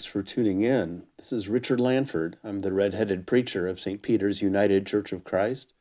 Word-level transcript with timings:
Thanks 0.00 0.12
for 0.12 0.22
tuning 0.22 0.62
in. 0.62 1.02
This 1.18 1.30
is 1.30 1.50
Richard 1.50 1.78
Lanford. 1.78 2.38
I'm 2.42 2.58
the 2.58 2.72
redheaded 2.72 3.26
preacher 3.26 3.68
of 3.68 3.78
St. 3.78 4.00
Peter's 4.00 4.40
United 4.40 4.86
Church 4.86 5.12
of 5.12 5.24
Christ. 5.24 5.74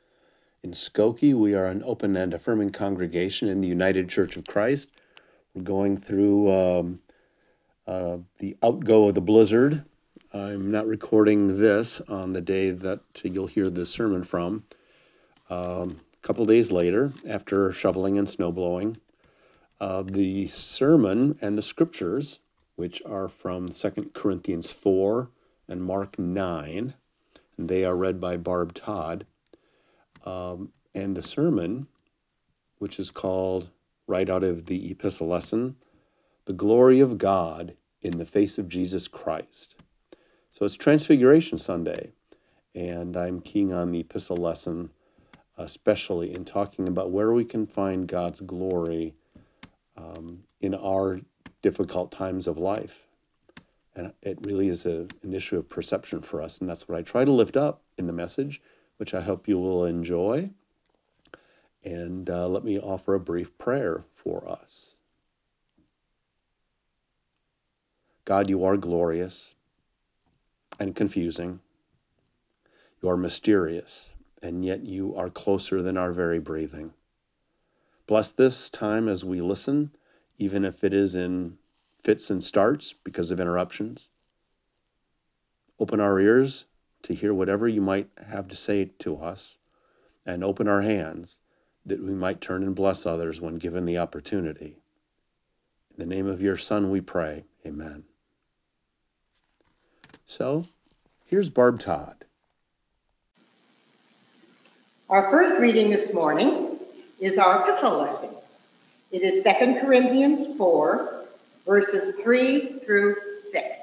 In 0.61 0.71
Skokie, 0.71 1.33
we 1.33 1.53
are 1.53 1.67
an 1.67 1.83
open 1.85 2.17
and 2.17 2.33
affirming 2.33 2.71
congregation 2.71 3.47
in 3.47 3.61
the 3.61 3.69
United 3.69 4.09
Church 4.09 4.35
of 4.35 4.45
Christ. 4.45 4.89
We're 5.53 5.61
going 5.61 5.95
through 5.95 6.51
um, 6.51 6.99
uh, 7.87 8.17
the 8.39 8.57
outgo 8.61 9.07
of 9.07 9.15
the 9.15 9.21
blizzard. 9.21 9.85
I'm 10.33 10.69
not 10.69 10.87
recording 10.87 11.57
this 11.57 12.01
on 12.01 12.33
the 12.33 12.41
day 12.41 12.71
that 12.71 12.99
you'll 13.23 13.47
hear 13.47 13.69
the 13.69 13.85
sermon 13.85 14.25
from. 14.25 14.65
Um, 15.49 15.95
a 16.21 16.27
couple 16.27 16.45
days 16.45 16.73
later, 16.73 17.13
after 17.25 17.71
shoveling 17.71 18.17
and 18.17 18.29
snow 18.29 18.51
blowing, 18.51 18.97
uh, 19.79 20.01
the 20.01 20.49
sermon 20.49 21.39
and 21.41 21.57
the 21.57 21.61
scriptures 21.61 22.39
which 22.79 23.01
are 23.05 23.27
from 23.27 23.67
2 23.67 24.11
Corinthians 24.13 24.71
4 24.71 25.29
and 25.67 25.83
Mark 25.83 26.17
9, 26.17 26.93
and 27.57 27.69
they 27.69 27.83
are 27.83 27.93
read 27.93 28.21
by 28.21 28.37
Barb 28.37 28.73
Todd. 28.73 29.25
Um, 30.25 30.71
and 30.95 31.13
the 31.13 31.21
sermon, 31.21 31.87
which 32.77 32.97
is 32.97 33.11
called, 33.11 33.69
right 34.07 34.29
out 34.29 34.45
of 34.45 34.65
the 34.65 34.91
epistle 34.91 35.27
lesson, 35.27 35.75
The 36.45 36.53
Glory 36.53 37.01
of 37.01 37.17
God 37.17 37.75
in 38.01 38.17
the 38.17 38.25
Face 38.25 38.59
of 38.59 38.69
Jesus 38.69 39.09
Christ. 39.09 39.75
So 40.51 40.63
it's 40.63 40.77
Transfiguration 40.77 41.57
Sunday, 41.57 42.13
and 42.73 43.17
I'm 43.17 43.41
keying 43.41 43.73
on 43.73 43.91
the 43.91 43.99
epistle 43.99 44.37
lesson, 44.37 44.89
especially 45.57 46.33
in 46.33 46.45
talking 46.45 46.87
about 46.87 47.11
where 47.11 47.33
we 47.33 47.43
can 47.43 47.67
find 47.67 48.07
God's 48.07 48.39
glory 48.39 49.15
um, 49.97 50.45
in 50.61 50.75
our 50.75 51.19
difficult 51.61 52.11
times 52.11 52.47
of 52.47 52.57
life. 52.57 53.05
And 53.95 54.13
it 54.21 54.39
really 54.45 54.69
is 54.69 54.85
a, 54.85 55.07
an 55.23 55.33
issue 55.33 55.57
of 55.57 55.69
perception 55.69 56.21
for 56.21 56.41
us. 56.41 56.59
And 56.59 56.69
that's 56.69 56.87
what 56.87 56.97
I 56.97 57.01
try 57.01 57.25
to 57.25 57.31
lift 57.31 57.57
up 57.57 57.81
in 57.97 58.07
the 58.07 58.13
message, 58.13 58.61
which 58.97 59.13
I 59.13 59.21
hope 59.21 59.47
you 59.47 59.57
will 59.57 59.85
enjoy. 59.85 60.49
And 61.83 62.29
uh, 62.29 62.47
let 62.47 62.63
me 62.63 62.79
offer 62.79 63.15
a 63.15 63.19
brief 63.19 63.57
prayer 63.57 64.03
for 64.15 64.47
us. 64.49 64.95
God, 68.25 68.49
you 68.49 68.65
are 68.65 68.77
glorious 68.77 69.55
and 70.79 70.95
confusing. 70.95 71.59
You 73.01 73.09
are 73.09 73.17
mysterious, 73.17 74.13
and 74.43 74.63
yet 74.63 74.85
you 74.85 75.15
are 75.15 75.29
closer 75.29 75.81
than 75.81 75.97
our 75.97 76.11
very 76.11 76.39
breathing. 76.39 76.93
Bless 78.07 78.31
this 78.31 78.69
time 78.69 79.07
as 79.07 79.23
we 79.23 79.41
listen 79.41 79.91
even 80.39 80.65
if 80.65 80.83
it 80.83 80.93
is 80.93 81.15
in 81.15 81.57
fits 82.03 82.31
and 82.31 82.43
starts 82.43 82.93
because 83.03 83.29
of 83.31 83.39
interruptions. 83.39 84.09
Open 85.79 85.99
our 85.99 86.19
ears 86.19 86.65
to 87.03 87.13
hear 87.13 87.33
whatever 87.33 87.67
you 87.67 87.81
might 87.81 88.09
have 88.25 88.47
to 88.47 88.55
say 88.55 88.85
to 88.99 89.17
us, 89.17 89.57
and 90.25 90.43
open 90.43 90.67
our 90.67 90.81
hands 90.81 91.39
that 91.85 92.01
we 92.01 92.11
might 92.11 92.41
turn 92.41 92.63
and 92.63 92.75
bless 92.75 93.05
others 93.05 93.39
when 93.39 93.57
given 93.57 93.85
the 93.85 93.99
opportunity. 93.99 94.77
In 95.91 95.97
the 95.97 96.05
name 96.05 96.27
of 96.27 96.41
your 96.41 96.57
Son, 96.57 96.91
we 96.91 97.01
pray. 97.01 97.43
Amen. 97.65 98.03
So, 100.27 100.65
here's 101.25 101.49
Barb 101.49 101.79
Todd. 101.79 102.25
Our 105.09 105.31
first 105.31 105.59
reading 105.59 105.89
this 105.89 106.13
morning 106.13 106.77
is 107.19 107.37
our 107.37 107.61
epistle 107.61 107.97
lesson. 107.97 108.38
It 109.11 109.23
is 109.23 109.43
2 109.43 109.79
Corinthians 109.79 110.55
4, 110.55 111.25
verses 111.65 112.15
3 112.21 112.79
through 112.85 113.15
6. 113.51 113.79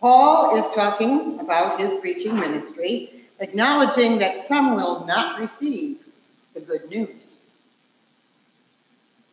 Paul 0.00 0.56
is 0.56 0.74
talking 0.74 1.40
about 1.40 1.80
his 1.80 1.98
preaching 2.00 2.38
ministry, 2.38 3.24
acknowledging 3.40 4.18
that 4.18 4.46
some 4.46 4.74
will 4.74 5.06
not 5.06 5.40
receive 5.40 5.98
the 6.52 6.60
good 6.60 6.90
news. 6.90 7.38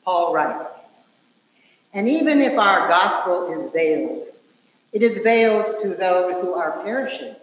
Paul 0.05 0.33
writes, 0.33 0.75
And 1.93 2.07
even 2.07 2.39
if 2.39 2.57
our 2.57 2.87
gospel 2.87 3.51
is 3.51 3.71
veiled, 3.71 4.27
it 4.93 5.01
is 5.01 5.19
veiled 5.19 5.83
to 5.83 5.89
those 5.89 6.41
who 6.41 6.53
are 6.53 6.81
perishing. 6.83 7.35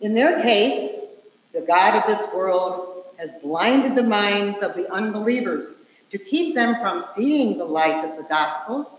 In 0.00 0.14
their 0.14 0.42
case, 0.42 0.94
the 1.52 1.62
God 1.62 1.96
of 1.96 2.06
this 2.06 2.32
world 2.32 3.04
has 3.18 3.30
blinded 3.42 3.96
the 3.96 4.04
minds 4.04 4.62
of 4.62 4.76
the 4.76 4.88
unbelievers 4.92 5.74
to 6.10 6.18
keep 6.18 6.54
them 6.54 6.76
from 6.76 7.04
seeing 7.14 7.58
the 7.58 7.64
light 7.64 8.04
of 8.04 8.16
the 8.16 8.22
gospel 8.24 8.98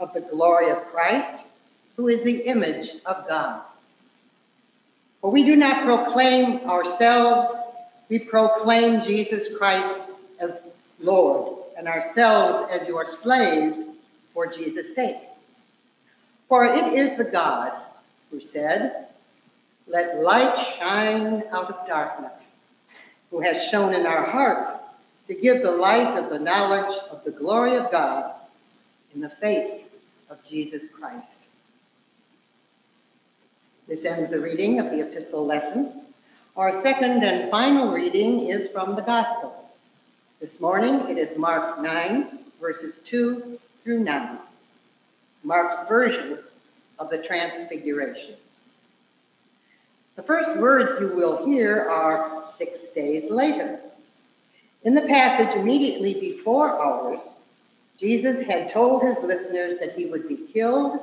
of 0.00 0.12
the 0.12 0.20
glory 0.20 0.70
of 0.70 0.78
Christ, 0.88 1.44
who 1.96 2.08
is 2.08 2.22
the 2.22 2.42
image 2.42 2.90
of 3.04 3.26
God. 3.28 3.62
For 5.20 5.30
we 5.30 5.44
do 5.44 5.56
not 5.56 5.84
proclaim 5.84 6.68
ourselves, 6.68 7.52
we 8.08 8.20
proclaim 8.20 9.02
Jesus 9.02 9.56
Christ 9.56 9.98
as 10.38 10.60
Lord, 11.00 11.58
and 11.76 11.88
ourselves 11.88 12.72
as 12.72 12.88
your 12.88 13.06
slaves 13.06 13.82
for 14.32 14.46
Jesus' 14.46 14.94
sake. 14.94 15.18
For 16.48 16.64
it 16.64 16.94
is 16.94 17.16
the 17.16 17.24
God 17.24 17.72
who 18.30 18.40
said, 18.40 19.08
Let 19.86 20.20
light 20.20 20.56
shine 20.78 21.42
out 21.50 21.70
of 21.70 21.86
darkness, 21.86 22.46
who 23.30 23.40
has 23.40 23.68
shown 23.68 23.94
in 23.94 24.06
our 24.06 24.24
hearts 24.24 24.70
to 25.28 25.34
give 25.34 25.62
the 25.62 25.70
light 25.70 26.18
of 26.18 26.30
the 26.30 26.38
knowledge 26.38 26.98
of 27.10 27.22
the 27.22 27.30
glory 27.30 27.76
of 27.76 27.90
God 27.92 28.34
in 29.14 29.20
the 29.20 29.28
face 29.28 29.90
of 30.30 30.42
Jesus 30.44 30.88
Christ. 30.88 31.38
This 33.86 34.04
ends 34.04 34.30
the 34.30 34.40
reading 34.40 34.80
of 34.80 34.90
the 34.90 35.00
epistle 35.00 35.46
lesson. 35.46 36.02
Our 36.56 36.72
second 36.72 37.22
and 37.22 37.50
final 37.50 37.92
reading 37.92 38.48
is 38.48 38.68
from 38.68 38.96
the 38.96 39.02
Gospel. 39.02 39.54
This 40.40 40.60
morning 40.60 41.08
it 41.08 41.18
is 41.18 41.36
Mark 41.36 41.80
9, 41.80 42.38
verses 42.60 42.98
2 43.00 43.58
through 43.84 44.00
9, 44.00 44.38
Mark's 45.44 45.88
version 45.88 46.38
of 46.98 47.10
the 47.10 47.18
Transfiguration. 47.18 48.34
The 50.16 50.22
first 50.22 50.56
words 50.58 51.00
you 51.00 51.08
will 51.08 51.46
hear 51.46 51.88
are 51.88 52.44
six 52.56 52.80
days 52.94 53.30
later. 53.30 53.78
In 54.84 54.94
the 54.94 55.02
passage 55.02 55.56
immediately 55.56 56.14
before 56.20 56.70
ours, 56.70 57.22
Jesus 57.98 58.40
had 58.40 58.70
told 58.70 59.02
his 59.02 59.18
listeners 59.20 59.78
that 59.80 59.92
he 59.92 60.06
would 60.06 60.28
be 60.28 60.36
killed 60.36 61.00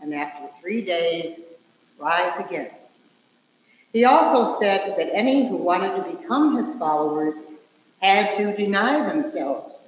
and 0.00 0.14
after 0.14 0.48
three 0.60 0.84
days 0.84 1.40
rise 1.98 2.38
again. 2.44 2.70
He 3.92 4.04
also 4.04 4.60
said 4.60 4.96
that 4.96 5.14
any 5.14 5.48
who 5.48 5.56
wanted 5.56 5.96
to 5.96 6.16
become 6.16 6.64
his 6.64 6.74
followers 6.76 7.34
had 8.00 8.36
to 8.36 8.56
deny 8.56 9.06
themselves, 9.08 9.86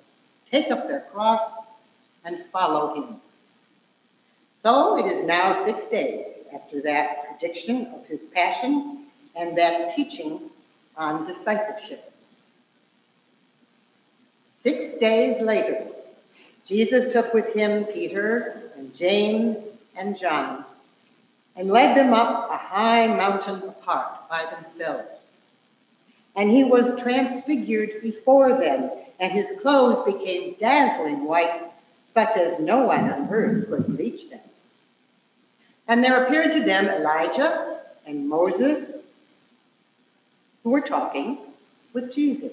take 0.51 0.71
up 0.71 0.89
their 0.89 1.07
cross, 1.13 1.55
and 2.25 2.45
follow 2.47 2.95
him. 2.95 3.17
So 4.63 4.99
it 4.99 5.11
is 5.11 5.25
now 5.25 5.65
six 5.65 5.85
days 5.87 6.39
after 6.55 6.83
that 6.83 7.39
prediction 7.39 7.87
of 7.95 8.07
his 8.07 8.23
passion 8.35 9.07
and 9.35 9.57
that 9.57 9.95
teaching 9.95 10.41
on 10.97 11.27
discipleship. 11.27 12.12
Six 14.63 14.95
days 14.95 15.43
later, 15.43 15.89
Jesus 16.65 17.13
took 17.13 17.35
with 17.35 17.53
him 17.53 17.85
Peter 17.87 18.71
and 18.77 18.95
James 18.95 19.67
and 19.97 20.17
John 20.17 20.65
and 21.57 21.69
led 21.69 21.97
them 21.97 22.15
up 22.15 22.49
a 22.49 22.57
high 22.57 23.09
mountain 23.09 23.69
apart 23.69 24.29
by 24.31 24.47
themselves. 24.55 25.09
And 26.37 26.49
he 26.49 26.63
was 26.63 27.03
transfigured 27.03 28.03
before 28.03 28.51
them, 28.51 28.89
and 29.19 29.33
his 29.33 29.61
clothes 29.61 30.05
became 30.05 30.55
dazzling 30.61 31.25
white, 31.25 31.65
such 32.15 32.37
as 32.37 32.61
no 32.61 32.85
one 32.87 33.11
on 33.11 33.29
earth 33.31 33.69
could 33.69 33.89
bleach 33.89 34.31
them. 34.31 34.39
And 35.89 36.05
there 36.05 36.25
appeared 36.25 36.53
to 36.53 36.61
them 36.61 36.87
Elijah 36.87 37.81
and 38.07 38.29
Moses, 38.29 38.93
who 40.63 40.71
were 40.71 40.81
talking 40.81 41.39
with 41.93 42.15
Jesus. 42.15 42.53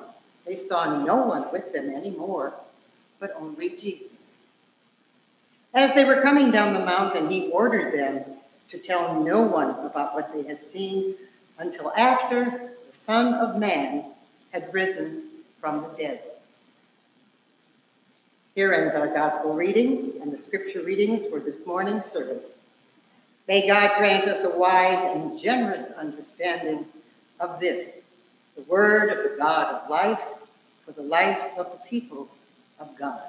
they 0.45 0.55
saw 0.55 1.03
no 1.03 1.17
one 1.27 1.51
with 1.51 1.71
them 1.73 1.89
anymore, 1.89 2.53
but 3.19 3.33
only 3.37 3.69
Jesus. 3.69 4.09
As 5.73 5.93
they 5.93 6.03
were 6.03 6.21
coming 6.21 6.51
down 6.51 6.73
the 6.73 6.85
mountain, 6.85 7.29
he 7.29 7.51
ordered 7.51 7.93
them 7.93 8.23
to 8.69 8.77
tell 8.77 9.23
no 9.23 9.41
one 9.41 9.69
about 9.85 10.13
what 10.15 10.33
they 10.33 10.43
had 10.43 10.71
seen 10.71 11.15
until 11.59 11.93
after 11.93 12.71
the 12.87 12.93
Son 12.93 13.33
of 13.35 13.59
Man 13.59 14.05
had 14.51 14.73
risen 14.73 15.23
from 15.59 15.83
the 15.83 15.89
dead. 15.97 16.21
Here 18.55 18.73
ends 18.73 18.95
our 18.95 19.07
gospel 19.07 19.53
reading 19.53 20.13
and 20.21 20.31
the 20.31 20.37
scripture 20.37 20.83
readings 20.83 21.27
for 21.29 21.39
this 21.39 21.65
morning's 21.65 22.05
service. 22.05 22.53
May 23.47 23.65
God 23.65 23.97
grant 23.97 24.27
us 24.27 24.43
a 24.43 24.57
wise 24.57 25.15
and 25.15 25.39
generous 25.39 25.91
understanding 25.91 26.85
of 27.39 27.59
this, 27.59 28.00
the 28.61 28.71
word 28.71 29.11
of 29.11 29.31
the 29.31 29.37
God 29.37 29.75
of 29.75 29.89
life, 29.89 30.21
for 30.85 30.91
the 30.91 31.01
life 31.01 31.39
of 31.57 31.71
the 31.71 31.77
people 31.89 32.29
of 32.79 32.95
God. 32.97 33.21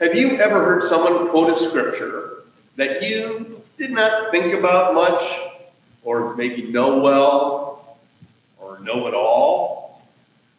Have 0.00 0.16
you 0.16 0.38
ever 0.38 0.64
heard 0.64 0.82
someone 0.82 1.28
quote 1.28 1.50
a 1.50 1.56
scripture 1.56 2.44
that 2.76 3.02
you 3.02 3.62
did 3.76 3.90
not 3.90 4.30
think 4.30 4.54
about 4.54 4.94
much, 4.94 5.22
or 6.02 6.34
maybe 6.34 6.62
know 6.70 6.98
well, 6.98 7.98
or 8.58 8.80
know 8.80 9.06
at 9.06 9.14
all? 9.14 10.02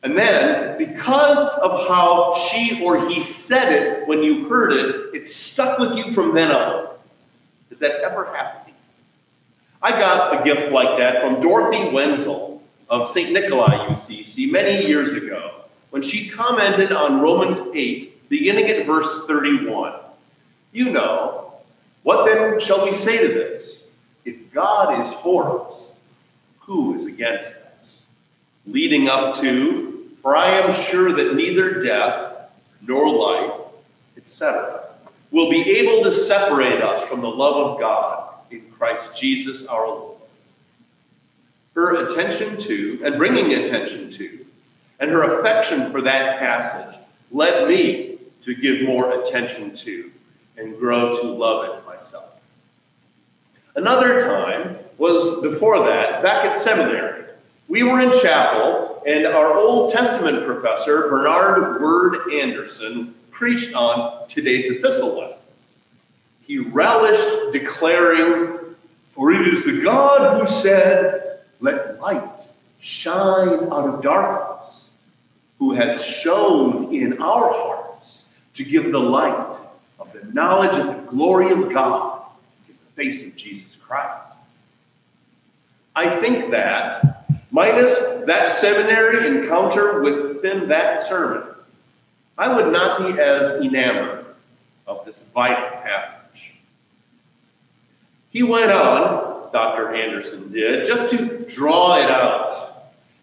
And 0.04 0.18
then, 0.18 0.78
because 0.78 1.40
of 1.40 1.88
how 1.88 2.36
she 2.36 2.84
or 2.84 3.10
he 3.10 3.24
said 3.24 3.72
it 3.72 4.08
when 4.08 4.22
you 4.22 4.48
heard 4.50 4.74
it, 4.74 5.16
it 5.16 5.32
stuck 5.32 5.80
with 5.80 5.96
you 5.96 6.12
from 6.12 6.36
then 6.36 6.52
on. 6.52 6.90
Has 7.70 7.80
that 7.80 8.02
ever 8.02 8.26
happened? 8.26 8.76
I 9.82 9.92
got 9.92 10.42
a 10.42 10.44
gift 10.44 10.72
like 10.72 11.00
that 11.00 11.22
from 11.22 11.42
Dorothy 11.42 11.90
Wenzel 11.90 12.53
of 12.90 13.08
St. 13.08 13.32
Nikolai 13.32 13.88
UCC 13.88 14.52
many 14.52 14.86
years 14.86 15.14
ago 15.14 15.64
when 15.90 16.02
she 16.02 16.30
commented 16.30 16.92
on 16.92 17.22
Romans 17.22 17.58
8, 17.74 18.30
beginning 18.30 18.70
at 18.70 18.86
verse 18.86 19.26
31. 19.28 19.94
You 20.72 20.90
know, 20.90 21.54
what 22.02 22.26
then 22.26 22.60
shall 22.60 22.84
we 22.86 22.94
say 22.94 23.28
to 23.28 23.34
this? 23.34 23.88
If 24.26 24.52
God 24.52 25.02
is 25.02 25.14
for 25.14 25.68
us, 25.68 26.00
who 26.62 26.96
is 26.96 27.06
against 27.06 27.54
us? 27.80 28.06
Leading 28.66 29.08
up 29.08 29.36
to, 29.38 30.10
for 30.22 30.36
I 30.36 30.60
am 30.62 30.74
sure 30.74 31.12
that 31.14 31.36
neither 31.36 31.82
death 31.82 32.50
nor 32.82 33.14
life, 33.14 33.62
etc., 34.18 34.84
will 35.32 35.50
be 35.50 35.62
able 35.78 36.04
to 36.04 36.12
separate 36.12 36.82
us 36.82 37.04
from 37.08 37.22
the 37.22 37.30
love 37.30 37.72
of 37.72 37.80
God 37.80 38.34
in 38.52 38.62
Christ 38.72 39.18
Jesus 39.18 39.66
our 39.68 39.88
Lord. 39.88 40.13
Her 41.76 42.06
attention 42.06 42.58
to, 42.58 43.02
and 43.04 43.18
bringing 43.18 43.54
attention 43.54 44.10
to, 44.12 44.46
and 45.00 45.10
her 45.10 45.40
affection 45.40 45.92
for 45.92 46.02
that 46.02 46.40
passage 46.40 46.96
led 47.32 47.68
me 47.68 48.18
to 48.44 48.54
give 48.54 48.88
more 48.88 49.22
attention 49.22 49.74
to 49.74 50.12
and 50.58 50.78
grow 50.78 51.20
to 51.20 51.28
love 51.28 51.66
it 51.66 51.86
myself. 51.86 52.30
Another 53.76 54.20
time 54.20 54.78
was 54.98 55.42
before 55.42 55.80
that, 55.88 56.22
back 56.22 56.46
at 56.46 56.56
seminary. 56.56 57.24
We 57.68 57.82
were 57.82 58.02
in 58.02 58.12
chapel, 58.22 59.02
and 59.08 59.26
our 59.26 59.58
Old 59.58 59.92
Testament 59.92 60.46
professor, 60.46 61.10
Bernhard 61.10 61.82
Word 61.82 62.32
Anderson, 62.32 63.16
preached 63.32 63.74
on 63.74 64.28
today's 64.28 64.70
epistle 64.70 65.18
lesson. 65.18 65.44
He 66.44 66.60
relished 66.60 67.52
declaring, 67.52 68.60
For 69.12 69.32
it 69.32 69.48
is 69.48 69.64
the 69.64 69.82
God 69.82 70.40
who 70.40 70.48
said, 70.48 71.23
Let 71.64 72.02
light 72.02 72.42
shine 72.82 73.72
out 73.72 73.88
of 73.88 74.02
darkness, 74.02 74.92
who 75.60 75.72
has 75.72 76.06
shone 76.06 76.94
in 76.94 77.22
our 77.22 77.54
hearts 77.54 78.26
to 78.56 78.66
give 78.66 78.92
the 78.92 79.00
light 79.00 79.56
of 79.98 80.12
the 80.12 80.26
knowledge 80.34 80.78
of 80.78 80.88
the 80.88 81.10
glory 81.10 81.52
of 81.52 81.72
God 81.74 82.22
in 82.68 82.74
the 82.74 83.02
face 83.02 83.26
of 83.26 83.38
Jesus 83.38 83.78
Christ. 83.78 84.34
I 85.96 86.20
think 86.20 86.52
that, 86.52 87.40
minus 87.50 87.98
that 88.26 88.50
seminary 88.50 89.26
encounter 89.26 90.02
within 90.02 90.68
that 90.68 91.00
sermon, 91.00 91.48
I 92.38 92.54
would 92.54 92.74
not 92.74 93.00
be 93.00 93.22
as 93.22 93.62
enamored 93.62 94.26
of 94.86 95.06
this 95.06 95.22
vital 95.34 95.80
passage. 95.82 96.52
He 98.32 98.44
went 98.44 98.70
on, 98.70 99.43
Dr. 99.54 99.94
Anderson 99.94 100.52
did, 100.52 100.88
just 100.88 101.16
to 101.16 101.46
draw 101.46 101.98
it 101.98 102.10
out, 102.10 102.56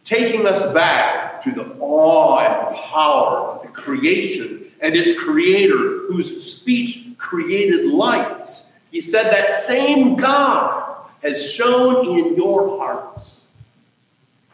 taking 0.05 0.47
us 0.47 0.73
back 0.73 1.43
to 1.43 1.51
the 1.51 1.77
awe 1.81 2.39
and 2.39 2.77
power 2.77 3.39
of 3.39 3.63
the 3.63 3.69
creation 3.69 4.71
and 4.81 4.95
its 4.95 5.19
creator, 5.19 6.07
whose 6.07 6.53
speech 6.53 7.09
created 7.19 7.87
light. 7.87 8.49
He 8.91 9.01
said 9.01 9.25
that 9.25 9.51
same 9.51 10.17
God 10.17 10.97
has 11.23 11.53
shown 11.53 12.19
in 12.19 12.37
your 12.37 12.79
hearts 12.79 13.49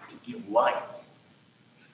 to 0.09 0.31
give 0.31 0.49
light. 0.49 0.75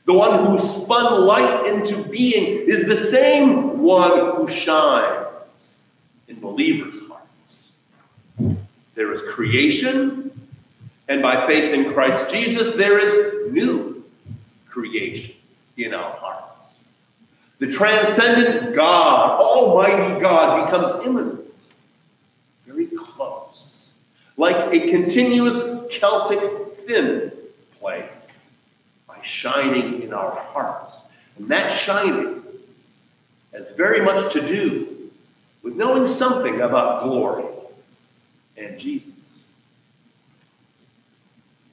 The 0.04 0.12
one 0.12 0.46
who 0.46 0.58
spun 0.60 1.26
light 1.26 1.66
into 1.66 2.08
being 2.08 2.68
is 2.68 2.86
the 2.86 2.96
same 2.96 3.80
one 3.80 4.36
who 4.36 4.48
shines 4.48 5.80
in 6.28 6.40
believers' 6.40 7.00
hearts. 7.00 7.11
There 8.94 9.12
is 9.12 9.22
creation, 9.22 10.30
and 11.08 11.22
by 11.22 11.46
faith 11.46 11.72
in 11.72 11.92
Christ 11.92 12.30
Jesus, 12.30 12.74
there 12.74 12.98
is 12.98 13.52
new 13.52 14.04
creation 14.68 15.34
in 15.76 15.94
our 15.94 16.12
hearts. 16.12 16.74
The 17.58 17.68
transcendent 17.68 18.74
God, 18.74 19.40
Almighty 19.40 20.20
God, 20.20 20.66
becomes 20.66 21.06
immanent, 21.06 21.40
very 22.66 22.86
close, 22.86 23.94
like 24.36 24.72
a 24.72 24.90
continuous 24.90 25.60
Celtic 25.90 26.40
thin 26.86 27.32
place 27.78 28.40
by 29.06 29.22
shining 29.22 30.02
in 30.02 30.12
our 30.12 30.34
hearts. 30.34 31.08
And 31.38 31.48
that 31.48 31.68
shining 31.68 32.42
has 33.52 33.72
very 33.72 34.00
much 34.00 34.32
to 34.32 34.46
do 34.46 35.10
with 35.62 35.76
knowing 35.76 36.08
something 36.08 36.60
about 36.60 37.02
glory 37.02 37.44
and 38.56 38.78
Jesus. 38.78 39.44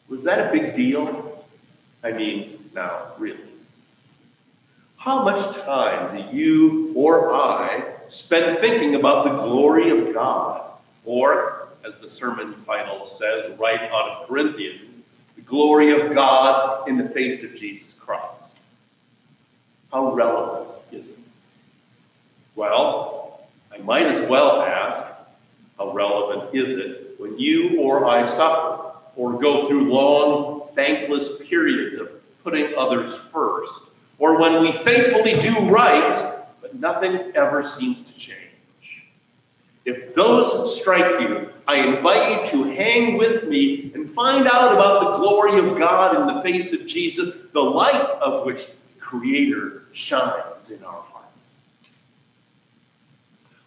Was 0.08 0.24
that 0.24 0.50
a 0.50 0.52
big 0.52 0.76
deal? 0.76 1.46
I 2.04 2.12
mean, 2.12 2.70
now, 2.74 3.14
really. 3.18 3.40
How 4.98 5.24
much 5.24 5.56
time 5.58 6.16
do 6.16 6.38
you 6.38 6.92
or 6.96 7.34
I 7.34 7.84
spend 8.08 8.58
thinking 8.60 8.96
about 8.96 9.26
the 9.26 9.32
glory 9.32 9.90
of 9.90 10.14
God? 10.14 10.66
Or, 11.06 11.70
as 11.86 11.98
the 11.98 12.10
sermon 12.10 12.54
title 12.66 13.06
says 13.06 13.58
right 13.58 13.82
out 13.92 14.10
of 14.10 14.28
Corinthians, 14.28 15.00
the 15.36 15.42
glory 15.42 15.92
of 15.92 16.14
God 16.14 16.88
in 16.90 16.98
the 16.98 17.08
face 17.08 17.44
of 17.44 17.56
Jesus 17.56 17.94
Christ. 17.94 18.56
How 19.92 20.14
relevant 20.14 20.70
is 20.92 21.12
it? 21.12 21.20
Well, 22.56 23.48
I 23.74 23.78
might 23.78 24.06
as 24.06 24.28
well 24.30 24.62
ask, 24.62 25.04
how 25.80 25.94
relevant 25.94 26.54
is 26.54 26.78
it 26.78 27.16
when 27.18 27.40
you 27.40 27.80
or 27.80 28.06
I 28.06 28.26
suffer 28.26 28.92
or 29.16 29.40
go 29.40 29.68
through 29.68 29.92
long, 29.92 30.68
thankless 30.76 31.38
periods 31.38 31.98
of 31.98 32.12
putting 32.44 32.76
others 32.78 33.16
first, 33.16 33.84
or 34.18 34.40
when 34.40 34.62
we 34.62 34.72
faithfully 34.72 35.40
do 35.40 35.70
right, 35.70 36.16
but 36.62 36.76
nothing 36.76 37.32
ever 37.34 37.64
seems 37.64 38.02
to 38.02 38.20
change? 38.20 38.38
If 39.86 40.14
those 40.14 40.80
strike 40.80 41.22
you, 41.22 41.50
I 41.66 41.78
invite 41.78 42.54
you 42.54 42.64
to 42.64 42.72
hang 42.76 43.18
with 43.18 43.46
me 43.46 43.92
and 43.94 44.10
find 44.10 44.48
out 44.48 44.74
about 44.74 45.00
the 45.12 45.18
glory 45.18 45.60
of 45.60 45.78
God 45.78 46.16
in 46.20 46.36
the 46.36 46.42
face 46.42 46.74
of 46.74 46.86
Jesus, 46.86 47.34
the 47.54 47.62
light 47.62 47.96
of 48.22 48.46
which 48.46 48.66
the 48.66 49.00
Creator 49.00 49.84
shines 49.94 50.70
in 50.70 50.84
our. 50.84 51.09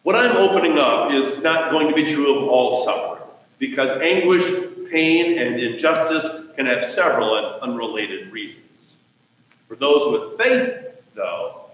What 0.03 0.17
I'm 0.17 0.37
opening 0.37 0.79
up 0.79 1.13
is 1.13 1.43
not 1.43 1.71
going 1.71 1.89
to 1.89 1.95
be 1.95 2.13
true 2.13 2.37
of 2.39 2.49
all 2.49 2.85
suffering, 2.85 3.23
because 3.59 4.01
anguish, 4.03 4.45
pain, 4.91 5.39
and 5.39 5.61
injustice 5.61 6.47
can 6.57 6.67
have 6.67 6.85
several 6.85 7.37
and 7.37 7.63
unrelated 7.63 8.33
reasons. 8.33 8.97
For 9.69 9.77
those 9.77 10.13
with 10.13 10.39
faith, 10.39 10.87
though, 11.15 11.67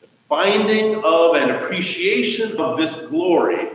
the 0.00 0.08
finding 0.28 1.02
of 1.04 1.36
and 1.36 1.52
appreciation 1.52 2.56
of 2.58 2.76
this 2.78 2.96
glory 3.06 3.68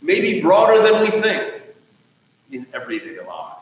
may 0.00 0.20
be 0.22 0.40
broader 0.40 0.82
than 0.82 1.02
we 1.02 1.10
think 1.20 1.62
in 2.50 2.66
everyday 2.72 3.20
lives. 3.24 3.60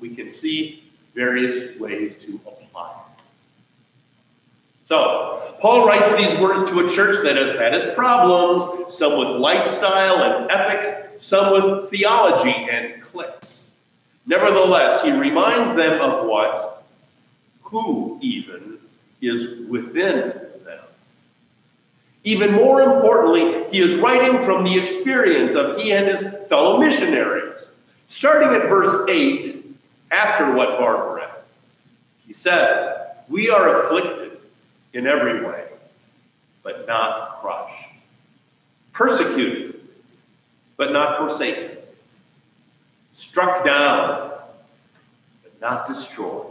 We 0.00 0.14
can 0.14 0.30
see 0.30 0.82
various 1.14 1.78
ways 1.78 2.16
to 2.24 2.40
apply 2.46 2.90
it. 2.90 3.01
So, 4.92 5.54
Paul 5.60 5.86
writes 5.86 6.14
these 6.18 6.38
words 6.38 6.70
to 6.70 6.86
a 6.86 6.90
church 6.90 7.24
that 7.24 7.36
has 7.36 7.54
had 7.54 7.72
its 7.72 7.94
problems, 7.94 8.94
some 8.94 9.18
with 9.18 9.40
lifestyle 9.40 10.22
and 10.22 10.50
ethics, 10.50 10.92
some 11.18 11.50
with 11.50 11.88
theology 11.88 12.50
and 12.50 13.00
cliques. 13.00 13.70
Nevertheless, 14.26 15.02
he 15.02 15.10
reminds 15.10 15.74
them 15.76 15.98
of 15.98 16.26
what, 16.26 16.84
who 17.62 18.18
even, 18.20 18.76
is 19.22 19.66
within 19.66 20.34
them. 20.62 20.84
Even 22.24 22.52
more 22.52 22.82
importantly, 22.82 23.64
he 23.70 23.80
is 23.80 23.94
writing 23.94 24.42
from 24.42 24.62
the 24.62 24.78
experience 24.78 25.54
of 25.54 25.80
he 25.80 25.92
and 25.92 26.06
his 26.06 26.22
fellow 26.50 26.76
missionaries. 26.76 27.74
Starting 28.08 28.50
at 28.50 28.68
verse 28.68 29.08
8, 29.08 29.64
after 30.10 30.52
what 30.52 30.78
Barbara 30.78 31.14
read, 31.14 31.30
he 32.26 32.34
says, 32.34 32.86
We 33.30 33.48
are 33.48 33.86
afflicted 33.86 34.31
in 34.92 35.06
every 35.06 35.44
way, 35.44 35.64
but 36.62 36.86
not 36.86 37.40
crushed, 37.40 37.88
persecuted, 38.92 39.80
but 40.76 40.92
not 40.92 41.18
forsaken, 41.18 41.76
struck 43.12 43.64
down, 43.64 44.32
but 45.42 45.60
not 45.60 45.86
destroyed. 45.86 46.46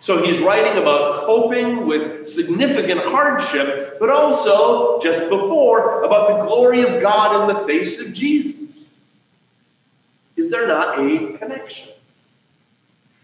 So 0.00 0.22
he's 0.22 0.38
writing 0.38 0.82
about 0.82 1.24
coping 1.24 1.86
with 1.86 2.28
significant 2.28 3.00
hardship, 3.00 3.98
but 3.98 4.10
also, 4.10 5.00
just 5.00 5.30
before, 5.30 6.02
about 6.02 6.28
the 6.28 6.46
glory 6.46 6.82
of 6.82 7.00
God 7.00 7.48
in 7.48 7.56
the 7.56 7.64
face 7.64 8.00
of 8.00 8.12
Jesus. 8.12 8.98
Is 10.36 10.50
there 10.50 10.68
not 10.68 10.98
a 10.98 11.38
connection? 11.38 11.88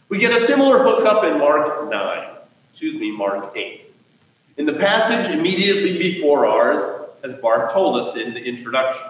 We 0.08 0.18
get 0.18 0.32
a 0.32 0.40
similar 0.40 0.82
hookup 0.82 1.22
in 1.24 1.38
Mark 1.38 1.90
9, 1.90 2.28
excuse 2.70 2.98
me, 2.98 3.10
Mark 3.10 3.54
8. 3.54 3.89
In 4.60 4.66
the 4.66 4.74
passage 4.74 5.32
immediately 5.32 5.96
before 5.96 6.44
ours, 6.44 7.08
as 7.22 7.32
Barb 7.36 7.72
told 7.72 7.98
us 7.98 8.14
in 8.14 8.34
the 8.34 8.44
introduction, 8.44 9.06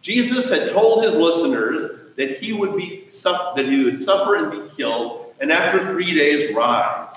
Jesus 0.00 0.48
had 0.48 0.70
told 0.70 1.04
his 1.04 1.14
listeners 1.14 2.00
that 2.16 2.38
he 2.38 2.54
would 2.54 2.74
be 2.74 3.04
that 3.22 3.66
he 3.68 3.84
would 3.84 3.98
suffer 3.98 4.36
and 4.36 4.50
be 4.50 4.74
killed, 4.74 5.34
and 5.38 5.52
after 5.52 5.84
three 5.92 6.14
days 6.14 6.50
rise 6.54 7.14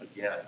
again. 0.00 0.40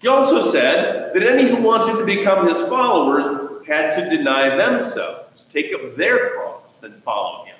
He 0.00 0.08
also 0.08 0.50
said 0.50 1.14
that 1.14 1.22
any 1.22 1.44
who 1.44 1.62
wanted 1.62 2.00
to 2.00 2.04
become 2.04 2.48
his 2.48 2.60
followers 2.62 3.64
had 3.64 3.92
to 3.92 4.10
deny 4.10 4.56
themselves, 4.56 5.44
take 5.52 5.72
up 5.72 5.94
their 5.94 6.30
cross, 6.30 6.82
and 6.82 7.00
follow 7.04 7.44
him. 7.44 7.54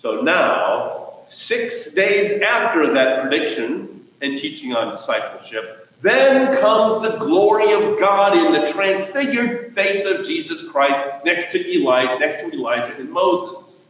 So 0.00 0.20
now, 0.20 1.14
six 1.30 1.92
days 1.92 2.42
after 2.42 2.92
that 2.92 3.22
prediction 3.22 4.06
and 4.20 4.36
teaching 4.36 4.74
on 4.74 4.94
discipleship, 4.94 5.81
then 6.02 6.60
comes 6.60 7.00
the 7.02 7.16
glory 7.18 7.72
of 7.72 7.98
God 7.98 8.36
in 8.36 8.52
the 8.52 8.72
transfigured 8.72 9.72
face 9.72 10.04
of 10.04 10.26
Jesus 10.26 10.68
Christ 10.68 11.00
next 11.24 11.52
to 11.52 11.64
Eli, 11.64 12.18
next 12.18 12.40
to 12.40 12.52
Elijah 12.52 12.96
and 12.96 13.10
Moses. 13.10 13.86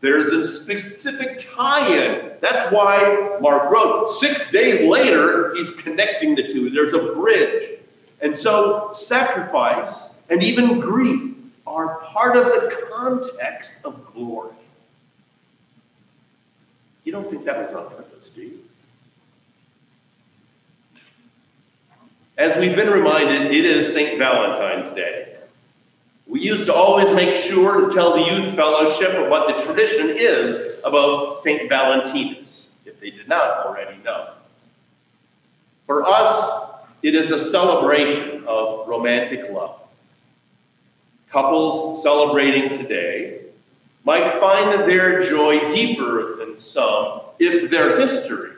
There's 0.00 0.32
a 0.32 0.46
specific 0.46 1.38
tie-in. 1.38 2.32
That's 2.40 2.72
why 2.72 3.38
Mark 3.40 3.70
wrote. 3.70 4.08
Six 4.08 4.50
days 4.50 4.88
later, 4.88 5.54
he's 5.54 5.70
connecting 5.70 6.36
the 6.36 6.46
two. 6.46 6.70
There's 6.70 6.92
a 6.92 7.12
bridge. 7.12 7.78
And 8.20 8.36
so 8.36 8.92
sacrifice 8.94 10.14
and 10.30 10.42
even 10.42 10.80
grief 10.80 11.34
are 11.66 11.98
part 12.00 12.36
of 12.36 12.46
the 12.46 12.86
context 12.92 13.84
of 13.84 14.12
glory. 14.14 14.54
You 17.04 17.12
don't 17.12 17.28
think 17.28 17.44
that 17.46 17.60
was 17.60 17.72
on 17.72 17.88
purpose, 17.90 18.28
do 18.30 18.42
you? 18.42 18.58
As 22.42 22.58
we've 22.58 22.74
been 22.74 22.90
reminded, 22.90 23.52
it 23.52 23.64
is 23.64 23.94
St. 23.94 24.18
Valentine's 24.18 24.90
Day. 24.90 25.36
We 26.26 26.40
used 26.40 26.66
to 26.66 26.74
always 26.74 27.08
make 27.12 27.36
sure 27.36 27.82
to 27.82 27.94
tell 27.94 28.14
the 28.14 28.34
youth 28.34 28.56
fellowship 28.56 29.10
of 29.10 29.30
what 29.30 29.46
the 29.46 29.64
tradition 29.64 30.08
is 30.18 30.80
about 30.82 31.40
St. 31.40 31.68
Valentinus, 31.68 32.74
if 32.84 32.98
they 32.98 33.10
did 33.10 33.28
not 33.28 33.64
already 33.64 33.96
know. 34.02 34.30
For 35.86 36.04
us, 36.04 36.64
it 37.04 37.14
is 37.14 37.30
a 37.30 37.38
celebration 37.38 38.42
of 38.48 38.88
romantic 38.88 39.48
love. 39.52 39.78
Couples 41.30 42.02
celebrating 42.02 42.76
today 42.76 43.42
might 44.02 44.40
find 44.40 44.80
their 44.80 45.22
joy 45.22 45.70
deeper 45.70 46.34
than 46.38 46.56
some 46.56 47.20
if 47.38 47.70
their 47.70 48.00
history 48.00 48.51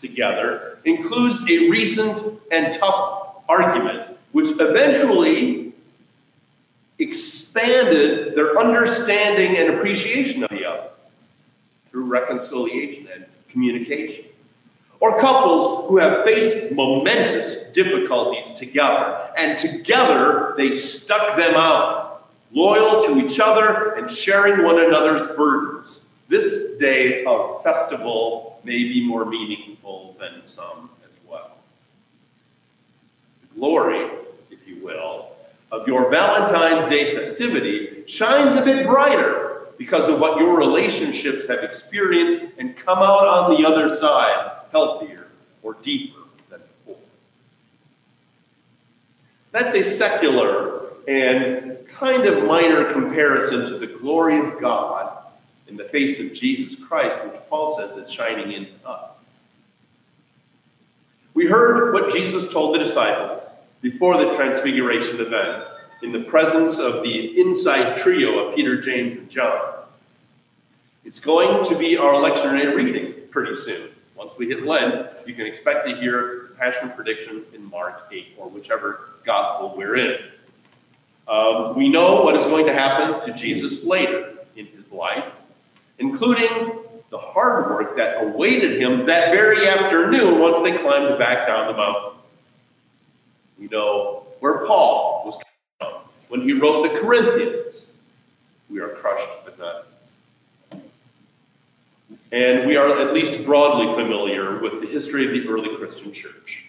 together 0.00 0.78
includes 0.84 1.42
a 1.48 1.68
recent 1.68 2.18
and 2.50 2.72
tough 2.72 3.36
argument, 3.48 4.02
which 4.32 4.50
eventually 4.58 5.72
expanded 6.98 8.34
their 8.34 8.58
understanding 8.58 9.56
and 9.56 9.74
appreciation 9.74 10.44
of 10.44 10.50
the 10.50 10.66
other 10.66 10.88
through 11.90 12.04
reconciliation 12.04 13.08
and 13.12 13.24
communication. 13.48 14.24
Or 15.00 15.18
couples 15.18 15.88
who 15.88 15.96
have 15.96 16.24
faced 16.24 16.72
momentous 16.72 17.64
difficulties 17.70 18.50
together, 18.52 19.30
and 19.36 19.58
together 19.58 20.54
they 20.58 20.74
stuck 20.74 21.36
them 21.38 21.54
out, 21.54 22.28
loyal 22.52 23.02
to 23.04 23.24
each 23.24 23.40
other 23.40 23.94
and 23.94 24.10
sharing 24.10 24.62
one 24.62 24.78
another's 24.78 25.26
burdens. 25.34 26.09
This 26.30 26.78
day 26.78 27.24
of 27.24 27.60
festival 27.64 28.60
may 28.62 28.84
be 28.84 29.04
more 29.04 29.24
meaningful 29.24 30.16
than 30.20 30.44
some 30.44 30.88
as 31.04 31.10
well. 31.28 31.50
The 33.42 33.58
glory, 33.58 34.08
if 34.48 34.68
you 34.68 34.76
will, 34.76 35.32
of 35.72 35.88
your 35.88 36.08
Valentine's 36.08 36.84
Day 36.84 37.16
festivity 37.16 38.04
shines 38.06 38.54
a 38.54 38.62
bit 38.62 38.86
brighter 38.86 39.66
because 39.76 40.08
of 40.08 40.20
what 40.20 40.38
your 40.38 40.56
relationships 40.56 41.48
have 41.48 41.64
experienced 41.64 42.44
and 42.58 42.76
come 42.76 42.98
out 42.98 43.26
on 43.26 43.56
the 43.56 43.66
other 43.66 43.92
side 43.92 44.52
healthier 44.70 45.26
or 45.64 45.74
deeper 45.82 46.20
than 46.48 46.60
before. 46.60 47.02
That's 49.50 49.74
a 49.74 49.82
secular 49.82 50.90
and 51.08 51.88
kind 51.88 52.26
of 52.26 52.44
minor 52.44 52.92
comparison 52.92 53.66
to 53.66 53.78
the 53.78 53.88
glory 53.88 54.38
of 54.38 54.60
God 54.60 55.09
in 55.70 55.76
the 55.76 55.84
face 55.84 56.20
of 56.20 56.34
Jesus 56.34 56.78
Christ, 56.84 57.24
which 57.24 57.40
Paul 57.48 57.76
says 57.76 57.96
is 57.96 58.12
shining 58.12 58.52
into 58.52 58.74
us. 58.84 59.10
We 61.32 61.46
heard 61.46 61.94
what 61.94 62.12
Jesus 62.12 62.52
told 62.52 62.74
the 62.74 62.80
disciples 62.80 63.48
before 63.80 64.18
the 64.18 64.34
transfiguration 64.34 65.20
event 65.20 65.64
in 66.02 66.12
the 66.12 66.24
presence 66.24 66.78
of 66.78 67.02
the 67.02 67.40
inside 67.40 67.98
trio 67.98 68.48
of 68.48 68.56
Peter, 68.56 68.80
James, 68.80 69.16
and 69.16 69.30
John. 69.30 69.74
It's 71.04 71.20
going 71.20 71.64
to 71.66 71.78
be 71.78 71.96
our 71.96 72.14
lectionary 72.14 72.74
reading 72.74 73.14
pretty 73.30 73.56
soon. 73.56 73.90
Once 74.16 74.34
we 74.36 74.48
hit 74.48 74.66
Lent, 74.66 74.96
you 75.26 75.34
can 75.34 75.46
expect 75.46 75.86
to 75.86 75.96
hear 75.96 76.48
the 76.50 76.56
Passion 76.56 76.90
prediction 76.90 77.44
in 77.54 77.64
Mark 77.70 78.08
8 78.12 78.34
or 78.36 78.48
whichever 78.48 79.08
gospel 79.24 79.74
we're 79.76 79.96
in. 79.96 80.18
Um, 81.26 81.76
we 81.76 81.88
know 81.88 82.22
what 82.22 82.36
is 82.36 82.44
going 82.44 82.66
to 82.66 82.72
happen 82.72 83.22
to 83.22 83.38
Jesus 83.38 83.84
later 83.84 84.34
in 84.56 84.66
his 84.66 84.90
life, 84.90 85.24
including 86.00 86.78
the 87.10 87.18
hard 87.18 87.70
work 87.70 87.96
that 87.96 88.22
awaited 88.22 88.80
him 88.80 89.06
that 89.06 89.30
very 89.30 89.68
afternoon 89.68 90.40
once 90.40 90.62
they 90.62 90.76
climbed 90.78 91.18
back 91.18 91.46
down 91.46 91.66
the 91.66 91.76
mountain. 91.76 92.18
We 93.58 93.66
know 93.66 94.26
where 94.40 94.66
Paul 94.66 95.22
was 95.26 95.42
from 95.78 95.92
when 96.28 96.42
he 96.42 96.52
wrote 96.52 96.82
the 96.82 97.00
Corinthians. 97.00 97.92
We 98.70 98.80
are 98.80 98.88
crushed 98.88 99.28
but 99.44 99.58
not. 99.58 99.86
And 102.32 102.66
we 102.66 102.76
are 102.76 103.00
at 103.00 103.12
least 103.12 103.44
broadly 103.44 103.92
familiar 103.94 104.58
with 104.60 104.80
the 104.80 104.86
history 104.86 105.26
of 105.26 105.32
the 105.32 105.48
early 105.48 105.76
Christian 105.76 106.12
church. 106.12 106.64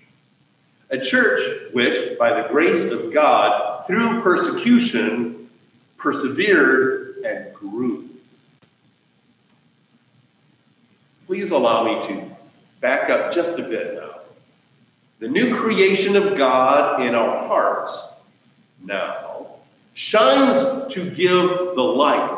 A 0.89 0.99
church 0.99 1.71
which, 1.71 2.17
by 2.17 2.41
the 2.41 2.49
grace 2.49 2.91
of 2.91 3.13
God, 3.13 3.85
through 3.85 4.21
persecution, 4.21 5.49
persevered 5.97 7.17
and 7.23 7.53
grew. 7.53 8.00
Please 11.31 11.51
allow 11.51 11.85
me 11.85 12.05
to 12.09 12.29
back 12.81 13.09
up 13.09 13.33
just 13.33 13.57
a 13.57 13.63
bit 13.63 13.95
now. 13.95 14.19
The 15.19 15.29
new 15.29 15.55
creation 15.55 16.17
of 16.17 16.37
God 16.37 17.01
in 17.01 17.15
our 17.15 17.47
hearts 17.47 18.11
now 18.83 19.47
shines 19.93 20.61
to 20.93 21.09
give 21.09 21.47
the 21.47 21.81
light 21.81 22.37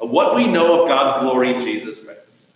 of 0.00 0.08
what 0.08 0.36
we 0.36 0.46
know 0.46 0.80
of 0.80 0.88
God's 0.88 1.22
glory 1.22 1.54
in 1.54 1.60
Jesus' 1.60 1.98
face. 1.98 2.46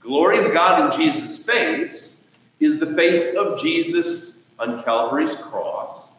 Glory 0.00 0.44
of 0.44 0.52
God 0.52 0.92
in 0.92 1.00
Jesus' 1.00 1.40
face 1.40 2.24
is 2.58 2.80
the 2.80 2.96
face 2.96 3.36
of 3.36 3.62
Jesus 3.62 4.40
on 4.58 4.82
Calvary's 4.82 5.36
cross 5.36 6.14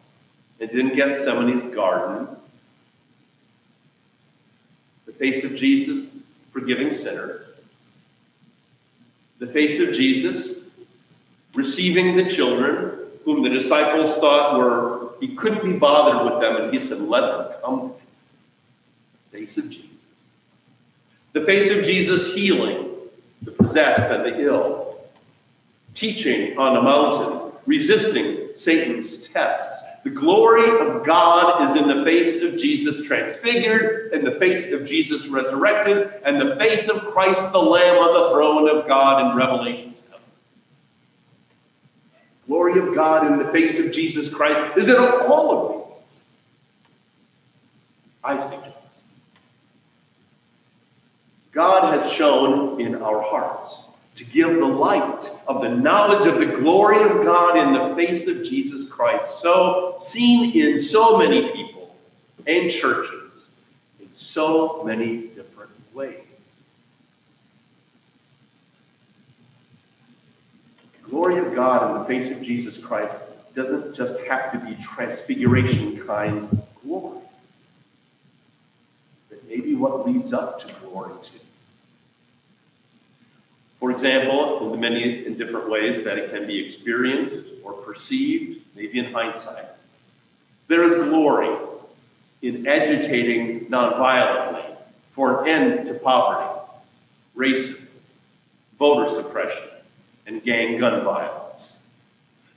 and 0.60 0.70
in 0.70 0.94
Gethsemane's 0.94 1.74
garden. 1.74 2.26
The 5.04 5.12
face 5.12 5.44
of 5.44 5.54
Jesus 5.56 6.16
forgiving 6.52 6.94
sinners. 6.94 7.55
The 9.38 9.46
face 9.46 9.80
of 9.80 9.94
Jesus 9.94 10.64
receiving 11.54 12.16
the 12.16 12.28
children 12.28 12.92
whom 13.24 13.42
the 13.42 13.50
disciples 13.50 14.16
thought 14.16 14.58
were, 14.58 15.10
he 15.20 15.34
couldn't 15.34 15.64
be 15.64 15.78
bothered 15.78 16.30
with 16.30 16.40
them, 16.40 16.56
and 16.56 16.72
he 16.72 16.78
said, 16.78 17.00
Let 17.00 17.20
them 17.20 17.52
come. 17.62 17.92
The 19.32 19.38
face 19.38 19.58
of 19.58 19.68
Jesus. 19.70 19.90
The 21.32 21.42
face 21.42 21.70
of 21.70 21.84
Jesus 21.84 22.34
healing 22.34 22.86
the 23.42 23.52
possessed 23.52 24.10
and 24.12 24.24
the 24.24 24.40
ill, 24.42 24.98
teaching 25.94 26.58
on 26.58 26.76
a 26.76 26.82
mountain, 26.82 27.52
resisting 27.66 28.48
Satan's 28.54 29.28
tests, 29.28 29.75
The 30.06 30.12
glory 30.12 30.68
of 30.86 31.04
God 31.04 31.68
is 31.68 31.74
in 31.74 31.88
the 31.88 32.04
face 32.04 32.40
of 32.40 32.56
Jesus 32.56 33.04
transfigured, 33.04 34.12
in 34.12 34.24
the 34.24 34.38
face 34.38 34.70
of 34.70 34.86
Jesus 34.86 35.26
resurrected, 35.26 36.12
and 36.24 36.40
the 36.40 36.54
face 36.54 36.86
of 36.88 37.04
Christ 37.06 37.50
the 37.50 37.58
Lamb 37.58 37.96
on 37.96 38.14
the 38.14 38.30
throne 38.30 38.68
of 38.68 38.86
God 38.86 39.32
in 39.32 39.36
Revelations 39.36 40.04
7. 40.04 40.20
Glory 42.46 42.78
of 42.78 42.94
God 42.94 43.26
in 43.26 43.40
the 43.40 43.50
face 43.52 43.84
of 43.84 43.92
Jesus 43.92 44.32
Christ 44.32 44.76
is 44.76 44.88
in 44.88 44.94
all 44.94 45.50
of 45.50 45.88
these. 46.12 46.24
I 48.22 48.40
say 48.40 48.58
think 48.58 48.74
God 51.50 52.00
has 52.00 52.12
shown 52.12 52.80
in 52.80 53.02
our 53.02 53.20
hearts 53.20 53.85
to 54.16 54.24
give 54.24 54.48
the 54.54 54.66
light 54.66 55.30
of 55.46 55.60
the 55.60 55.68
knowledge 55.68 56.26
of 56.26 56.38
the 56.40 56.46
glory 56.46 57.02
of 57.02 57.22
God 57.22 57.56
in 57.58 57.72
the 57.74 57.94
face 57.94 58.26
of 58.28 58.44
Jesus 58.44 58.88
Christ, 58.88 59.40
so 59.40 59.98
seen 60.00 60.52
in 60.58 60.80
so 60.80 61.18
many 61.18 61.52
people 61.52 61.94
and 62.46 62.70
churches 62.70 63.46
in 64.00 64.08
so 64.14 64.82
many 64.84 65.28
different 65.28 65.70
ways. 65.92 66.24
The 71.02 71.10
glory 71.10 71.38
of 71.38 71.54
God 71.54 71.90
in 71.90 71.98
the 72.00 72.04
face 72.06 72.30
of 72.30 72.42
Jesus 72.42 72.78
Christ 72.78 73.16
doesn't 73.54 73.94
just 73.94 74.18
have 74.20 74.52
to 74.52 74.58
be 74.58 74.82
transfiguration 74.82 76.06
kinds 76.06 76.44
of 76.50 76.66
glory, 76.82 77.20
but 79.28 79.46
maybe 79.46 79.74
what 79.74 80.06
leads 80.06 80.32
up 80.32 80.60
to 80.60 80.72
glory 80.80 81.12
too. 81.22 81.38
For 83.86 83.92
example, 83.92 84.66
in 84.66 84.72
the 84.72 84.78
many 84.78 85.26
in 85.26 85.38
different 85.38 85.70
ways 85.70 86.02
that 86.02 86.18
it 86.18 86.32
can 86.32 86.44
be 86.44 86.58
experienced 86.58 87.52
or 87.62 87.72
perceived, 87.72 88.60
maybe 88.74 88.98
in 88.98 89.12
hindsight. 89.12 89.66
There 90.66 90.82
is 90.82 91.08
glory 91.08 91.56
in 92.42 92.66
agitating 92.66 93.66
nonviolently 93.66 94.64
for 95.12 95.44
an 95.44 95.48
end 95.48 95.86
to 95.86 95.94
poverty, 95.94 96.68
racism, 97.36 97.86
voter 98.76 99.14
suppression, 99.14 99.68
and 100.26 100.42
gang 100.42 100.78
gun 100.80 101.04
violence. 101.04 101.80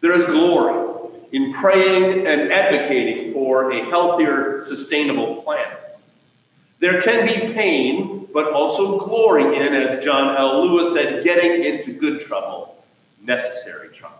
There 0.01 0.13
is 0.13 0.25
glory 0.25 1.11
in 1.31 1.53
praying 1.53 2.25
and 2.25 2.51
advocating 2.51 3.33
for 3.33 3.71
a 3.71 3.87
healthier, 3.87 4.63
sustainable 4.63 5.43
planet. 5.43 5.78
There 6.79 7.01
can 7.01 7.25
be 7.25 7.53
pain 7.53 8.19
but 8.33 8.53
also 8.53 8.99
glory 8.99 9.57
in, 9.57 9.73
as 9.73 10.03
John 10.03 10.35
L. 10.35 10.65
Lewis 10.65 10.93
said, 10.93 11.23
getting 11.23 11.63
into 11.63 11.93
good 11.93 12.21
trouble, 12.21 12.83
necessary 13.23 13.89
trouble. 13.89 14.17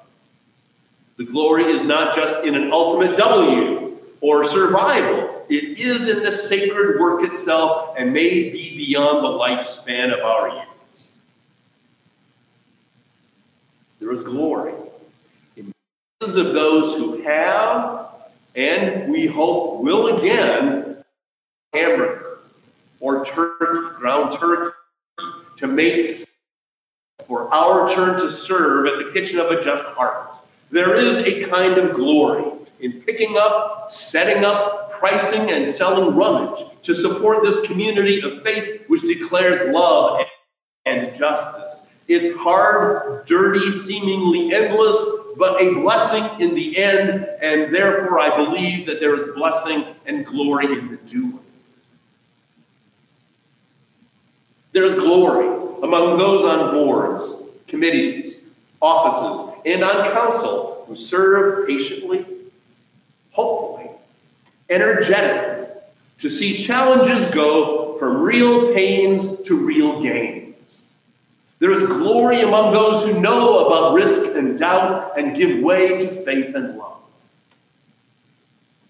The 1.18 1.25
glory 1.25 1.66
is 1.66 1.84
not 1.84 2.16
just 2.16 2.44
in 2.44 2.56
an 2.56 2.72
ultimate 2.72 3.18
W 3.18 3.98
or 4.22 4.46
survival. 4.46 5.46
It 5.50 5.80
is 5.80 6.08
in 6.08 6.24
the 6.24 6.32
sacred 6.32 7.00
work 7.00 7.24
itself 7.24 7.96
and 7.98 8.13
may 8.13 8.50
be 8.50 8.78
beyond 8.78 9.24
the 9.24 9.30
lifespan 9.30 10.18
of 10.18 10.24
our 10.24 10.50
years. 10.50 10.66
There 14.00 14.12
is 14.12 14.24
glory 14.24 14.74
in 15.57 15.74
the 16.20 16.25
of 16.25 16.53
those 16.53 16.96
who 16.96 17.22
have 17.24 18.07
and 18.55 19.12
we 19.12 19.27
hope 19.27 19.81
will 19.81 20.18
again 20.18 21.03
hamburger 21.74 22.19
or 23.09 23.25
turkey, 23.25 23.95
ground 23.98 24.37
turkey, 24.39 24.75
to 25.57 25.67
make 25.67 26.09
for 27.27 27.51
our 27.53 27.89
turn 27.89 28.19
to 28.19 28.31
serve 28.31 28.85
at 28.85 29.05
the 29.05 29.11
kitchen 29.11 29.39
of 29.39 29.51
a 29.51 29.63
just 29.63 29.83
harvest. 29.85 30.43
There 30.72 30.95
is 30.95 31.17
a 31.19 31.45
kind 31.45 31.77
of 31.77 31.95
glory 31.95 32.45
in 32.79 33.01
picking 33.01 33.35
up, 33.35 33.91
setting 33.91 34.45
up, 34.45 34.91
pricing, 34.91 35.50
and 35.50 35.72
selling 35.74 36.15
rummage 36.15 36.63
to 36.83 36.95
support 36.95 37.43
this 37.43 37.65
community 37.67 38.22
of 38.22 38.43
faith 38.43 38.83
which 38.87 39.01
declares 39.01 39.72
love 39.74 40.22
and 40.85 41.15
justice. 41.15 41.87
It's 42.07 42.37
hard, 42.37 43.25
dirty, 43.25 43.72
seemingly 43.72 44.53
endless, 44.53 44.98
but 45.37 45.61
a 45.61 45.74
blessing 45.74 46.41
in 46.41 46.55
the 46.55 46.77
end, 46.77 47.25
and 47.41 47.74
therefore 47.74 48.19
I 48.19 48.35
believe 48.35 48.87
that 48.87 49.00
there 49.00 49.15
is 49.15 49.27
blessing 49.35 49.85
and 50.05 50.25
glory 50.25 50.65
in 50.65 50.89
the 50.89 50.98
doing. 50.98 51.39
There 54.79 54.87
is 54.87 54.96
glory 54.96 55.46
among 55.83 56.18
those 56.20 56.46
on 56.46 56.74
boards, 56.74 57.29
committees, 57.68 58.48
offices, 58.81 59.61
and 59.65 59.83
on 59.83 60.09
council 60.13 60.85
who 60.87 60.96
serve 60.96 61.68
patiently, 61.68 62.25
hopefully, 63.31 63.92
energetically, 64.70 65.68
to 66.20 66.29
see 66.29 66.55
challenges 66.55 67.25
go 67.31 67.98
from 68.00 68.22
real 68.22 68.74
pains 68.74 69.42
to 69.42 69.57
real 69.57 70.01
gains. 70.01 70.81
There 71.59 71.74
is 71.74 71.85
glory 71.85 72.39
among 72.39 72.72
those 72.72 73.05
who 73.05 73.20
know 73.20 73.68
about 73.68 73.96
risk 73.96 74.33
and 74.33 74.57
doubt 74.57 75.20
and 75.20 75.35
give 75.35 75.61
way 75.61 75.98
to 75.98 76.07
faith 76.07 76.55
and 76.55 76.77
love. 76.77 77.01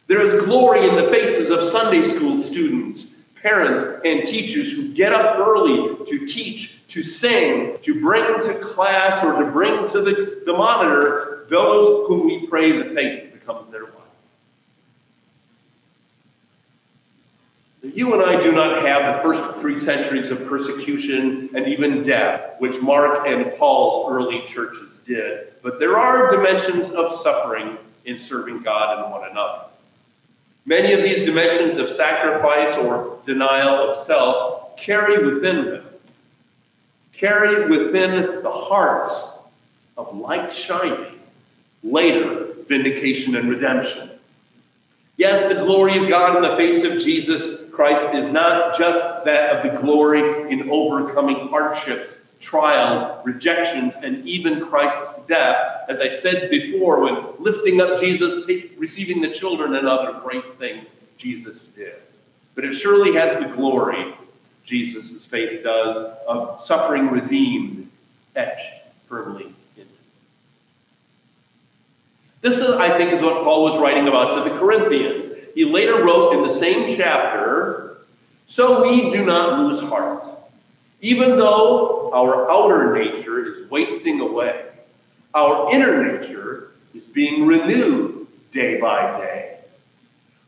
There 0.05 0.21
is 0.21 0.43
glory 0.43 0.87
in 0.87 0.97
the 0.97 1.09
faces 1.09 1.49
of 1.49 1.63
Sunday 1.63 2.03
school 2.03 2.37
students 2.37 3.18
parents 3.41 3.83
and 4.05 4.25
teachers 4.25 4.71
who 4.71 4.93
get 4.93 5.13
up 5.13 5.39
early 5.39 6.05
to 6.05 6.25
teach, 6.25 6.85
to 6.87 7.03
sing, 7.03 7.77
to 7.81 7.99
bring 8.01 8.41
to 8.41 8.53
class 8.59 9.23
or 9.23 9.43
to 9.43 9.51
bring 9.51 9.85
to 9.87 10.01
the, 10.01 10.43
the 10.45 10.53
monitor 10.53 11.45
those 11.49 12.07
whom 12.07 12.27
we 12.27 12.47
pray 12.47 12.71
the 12.71 12.93
faith 12.93 13.33
becomes 13.33 13.67
their 13.71 13.83
life. 13.83 13.93
You 17.81 18.13
and 18.13 18.21
I 18.21 18.41
do 18.41 18.51
not 18.51 18.83
have 18.85 19.15
the 19.15 19.23
first 19.23 19.59
three 19.59 19.79
centuries 19.79 20.29
of 20.31 20.45
persecution 20.47 21.49
and 21.55 21.67
even 21.67 22.03
death, 22.03 22.55
which 22.59 22.81
Mark 22.81 23.25
and 23.25 23.57
Paul's 23.57 24.11
early 24.11 24.45
churches 24.47 24.99
did, 25.05 25.53
but 25.63 25.79
there 25.79 25.97
are 25.97 26.29
dimensions 26.29 26.91
of 26.91 27.13
suffering 27.13 27.77
in 28.05 28.19
serving 28.19 28.61
God 28.63 29.03
and 29.03 29.11
one 29.11 29.29
another. 29.29 29.68
Many 30.69 30.93
of 30.93 31.01
these 31.01 31.25
dimensions 31.25 31.79
of 31.79 31.89
sacrifice 31.89 32.77
or 32.77 33.17
denial 33.25 33.89
of 33.89 33.97
self 33.97 34.77
carry 34.77 35.25
within 35.25 35.65
them, 35.65 35.85
carry 37.11 37.67
within 37.67 38.43
the 38.43 38.51
hearts 38.51 39.33
of 39.97 40.15
light 40.15 40.53
shining, 40.53 41.19
later 41.81 42.53
vindication 42.67 43.35
and 43.35 43.49
redemption. 43.49 44.11
Yes, 45.17 45.43
the 45.51 45.59
glory 45.59 45.97
of 45.97 46.07
God 46.07 46.35
in 46.35 46.43
the 46.43 46.55
face 46.55 46.83
of 46.83 47.01
Jesus 47.01 47.67
Christ 47.71 48.13
is 48.13 48.31
not 48.31 48.77
just 48.77 49.25
that 49.25 49.65
of 49.65 49.73
the 49.73 49.81
glory 49.81 50.51
in 50.51 50.69
overcoming 50.69 51.47
hardships 51.47 52.15
trials, 52.39 53.25
rejections, 53.25 53.93
and 54.01 54.25
even 54.27 54.65
Christ's 54.65 55.25
death, 55.25 55.85
as 55.89 55.99
I 55.99 56.09
said 56.09 56.49
before, 56.49 57.01
when 57.01 57.25
lifting 57.37 57.81
up 57.81 57.99
Jesus, 57.99 58.45
take, 58.45 58.73
receiving 58.77 59.21
the 59.21 59.29
children, 59.29 59.75
and 59.75 59.87
other 59.87 60.19
great 60.21 60.57
things 60.57 60.87
Jesus 61.17 61.67
did. 61.67 61.95
But 62.55 62.65
it 62.65 62.73
surely 62.73 63.13
has 63.13 63.43
the 63.43 63.49
glory, 63.53 64.13
Jesus' 64.65 65.25
faith 65.25 65.63
does, 65.63 66.13
of 66.27 66.63
suffering 66.63 67.09
redeemed, 67.09 67.89
etched 68.35 68.71
firmly 69.07 69.53
into. 69.75 69.89
This, 72.41 72.57
is, 72.59 72.69
I 72.69 72.97
think, 72.97 73.11
is 73.11 73.21
what 73.21 73.43
Paul 73.43 73.63
was 73.63 73.77
writing 73.77 74.07
about 74.07 74.31
to 74.33 74.49
the 74.49 74.57
Corinthians. 74.57 75.35
He 75.55 75.65
later 75.65 76.03
wrote 76.05 76.33
in 76.33 76.43
the 76.43 76.53
same 76.53 76.95
chapter, 76.95 77.97
So 78.45 78.83
we 78.83 79.11
do 79.11 79.25
not 79.25 79.59
lose 79.59 79.81
heart. 79.81 80.25
Even 81.01 81.37
though 81.37 82.11
our 82.13 82.51
outer 82.51 82.93
nature 82.93 83.45
is 83.45 83.69
wasting 83.69 84.19
away, 84.19 84.65
our 85.33 85.73
inner 85.73 86.19
nature 86.19 86.71
is 86.93 87.05
being 87.05 87.45
renewed 87.45 88.27
day 88.51 88.79
by 88.79 89.17
day. 89.17 89.59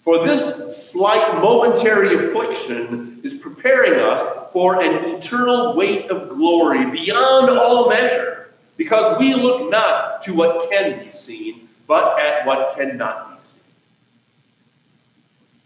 For 0.03 0.25
this 0.25 0.91
slight 0.91 1.41
momentary 1.41 2.27
affliction 2.27 3.21
is 3.23 3.35
preparing 3.35 3.99
us 3.99 4.51
for 4.51 4.81
an 4.81 5.15
eternal 5.15 5.75
weight 5.75 6.09
of 6.09 6.29
glory 6.29 6.89
beyond 6.89 7.51
all 7.51 7.87
measure, 7.87 8.51
because 8.77 9.19
we 9.19 9.35
look 9.35 9.69
not 9.69 10.23
to 10.23 10.33
what 10.33 10.71
can 10.71 11.05
be 11.05 11.11
seen, 11.11 11.69
but 11.87 12.19
at 12.19 12.45
what 12.47 12.75
cannot 12.75 13.37
be 13.37 13.45
seen. 13.45 13.61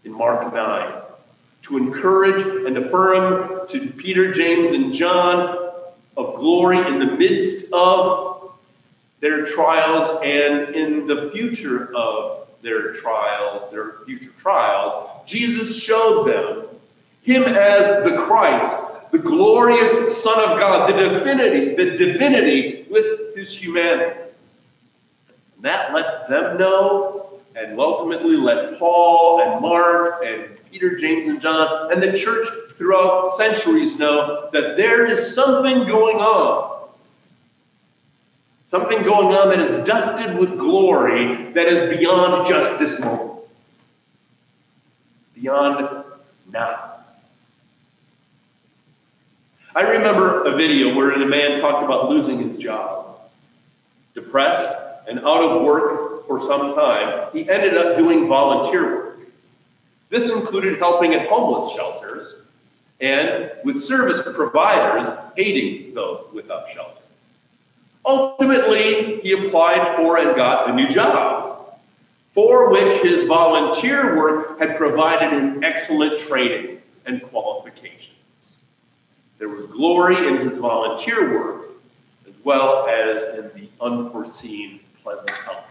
In 0.04 0.12
Mark 0.12 0.52
9, 0.52 0.92
to 1.66 1.76
encourage 1.76 2.66
and 2.66 2.76
affirm 2.78 3.66
to 3.68 3.88
Peter, 3.88 4.32
James, 4.32 4.70
and 4.70 4.92
John 4.92 5.72
of 6.16 6.36
glory 6.36 6.78
in 6.78 6.98
the 6.98 7.06
midst 7.06 7.72
of 7.72 8.52
their 9.20 9.46
trials 9.46 10.20
and 10.22 10.74
in 10.74 11.06
the 11.06 11.30
future 11.32 11.94
of 11.94 12.48
their 12.62 12.92
trials, 12.92 13.70
their 13.70 13.98
future 14.06 14.30
trials, 14.40 15.10
Jesus 15.26 15.82
showed 15.82 16.28
them 16.28 16.66
him 17.22 17.42
as 17.42 18.04
the 18.04 18.16
Christ, 18.18 18.74
the 19.10 19.18
glorious 19.18 20.22
Son 20.22 20.38
of 20.38 20.58
God, 20.58 20.88
the 20.88 20.96
divinity, 20.96 21.74
the 21.74 21.96
divinity 21.96 22.86
with 22.88 23.34
his 23.34 23.56
humanity. 23.56 24.20
And 25.56 25.64
that 25.64 25.92
lets 25.92 26.26
them 26.26 26.58
know 26.58 27.40
and 27.56 27.78
ultimately 27.80 28.36
let 28.36 28.78
Paul 28.78 29.40
and 29.40 29.60
Mark 29.60 30.22
and 30.24 30.56
Peter, 30.78 30.94
James, 30.94 31.26
and 31.26 31.40
John, 31.40 31.90
and 31.90 32.02
the 32.02 32.12
church 32.12 32.46
throughout 32.74 33.38
centuries 33.38 33.98
know 33.98 34.50
that 34.52 34.76
there 34.76 35.06
is 35.06 35.34
something 35.34 35.86
going 35.86 36.18
on. 36.18 36.90
Something 38.66 39.02
going 39.02 39.34
on 39.34 39.48
that 39.48 39.60
is 39.60 39.86
dusted 39.86 40.36
with 40.36 40.58
glory 40.58 41.50
that 41.52 41.66
is 41.66 41.98
beyond 41.98 42.46
just 42.46 42.78
this 42.78 43.00
moment. 43.00 43.48
Beyond 45.34 46.04
now. 46.52 46.96
I 49.74 49.80
remember 49.92 50.44
a 50.44 50.56
video 50.56 50.94
wherein 50.94 51.22
a 51.22 51.26
man 51.26 51.58
talked 51.58 51.84
about 51.84 52.10
losing 52.10 52.38
his 52.38 52.58
job. 52.58 53.18
Depressed 54.12 54.68
and 55.08 55.20
out 55.20 55.42
of 55.42 55.62
work 55.62 56.26
for 56.26 56.38
some 56.42 56.74
time, 56.74 57.30
he 57.32 57.48
ended 57.48 57.78
up 57.78 57.96
doing 57.96 58.28
volunteer 58.28 58.94
work. 58.94 59.05
This 60.08 60.30
included 60.30 60.78
helping 60.78 61.14
at 61.14 61.28
homeless 61.28 61.74
shelters 61.74 62.44
and 63.00 63.50
with 63.64 63.82
service 63.82 64.22
providers 64.34 65.08
aiding 65.36 65.94
those 65.94 66.26
without 66.32 66.70
shelter. 66.70 67.02
Ultimately, 68.04 69.20
he 69.20 69.32
applied 69.32 69.96
for 69.96 70.18
and 70.18 70.36
got 70.36 70.70
a 70.70 70.72
new 70.72 70.88
job, 70.88 71.76
for 72.32 72.70
which 72.70 73.02
his 73.02 73.26
volunteer 73.26 74.16
work 74.16 74.60
had 74.60 74.76
provided 74.76 75.32
an 75.32 75.64
excellent 75.64 76.20
training 76.20 76.80
and 77.06 77.22
qualifications. 77.22 78.58
There 79.38 79.48
was 79.48 79.66
glory 79.66 80.28
in 80.28 80.36
his 80.38 80.58
volunteer 80.58 81.38
work, 81.38 81.70
as 82.26 82.34
well 82.44 82.86
as 82.86 83.38
in 83.38 83.50
the 83.60 83.68
unforeseen 83.80 84.80
pleasant 85.02 85.32
outcome. 85.46 85.65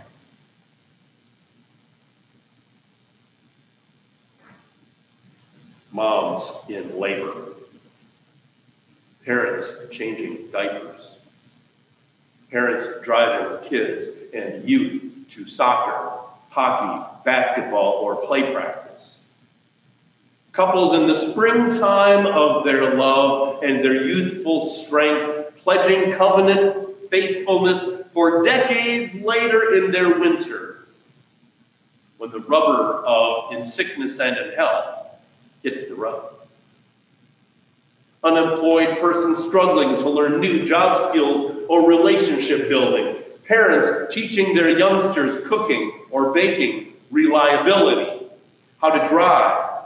Moms 5.95 6.51
in 6.67 6.99
labor, 6.99 7.53
parents 9.23 9.77
changing 9.91 10.51
diapers, 10.51 11.19
parents 12.51 12.85
driving 13.01 13.65
kids 13.69 14.07
and 14.33 14.67
youth 14.67 15.01
to 15.29 15.47
soccer, 15.47 16.19
hockey, 16.49 17.09
basketball, 17.23 17.93
or 18.01 18.17
play 18.27 18.51
practice. 18.51 19.15
Couples 20.51 20.93
in 20.95 21.07
the 21.07 21.15
springtime 21.31 22.27
of 22.27 22.65
their 22.65 22.95
love 22.95 23.63
and 23.63 23.81
their 23.81 24.05
youthful 24.05 24.67
strength, 24.67 25.53
pledging 25.63 26.11
covenant 26.11 27.09
faithfulness 27.09 28.05
for 28.11 28.43
decades 28.43 29.15
later 29.15 29.75
in 29.75 29.93
their 29.93 30.19
winter, 30.19 30.85
when 32.17 32.31
the 32.31 32.41
rubber 32.41 33.01
of 33.05 33.53
in 33.53 33.63
sickness 33.63 34.19
and 34.19 34.37
in 34.37 34.51
health 34.55 35.04
hits 35.65 35.89
the 35.89 35.95
road. 35.95 36.29
Unemployed 38.23 38.99
persons 38.99 39.43
struggling 39.43 39.95
to 39.97 40.07
learn 40.07 40.39
new 40.39 40.63
job 40.63 41.09
skills 41.09 41.65
or 41.67 41.87
relationship 41.87 42.69
building. 42.69 43.15
Parents 43.45 44.13
teaching 44.13 44.53
their 44.53 44.69
youngsters 44.69 45.43
cooking 45.47 45.91
or 46.11 46.31
baking, 46.33 46.93
reliability, 47.09 48.27
how 48.79 48.91
to 48.91 49.07
drive, 49.09 49.85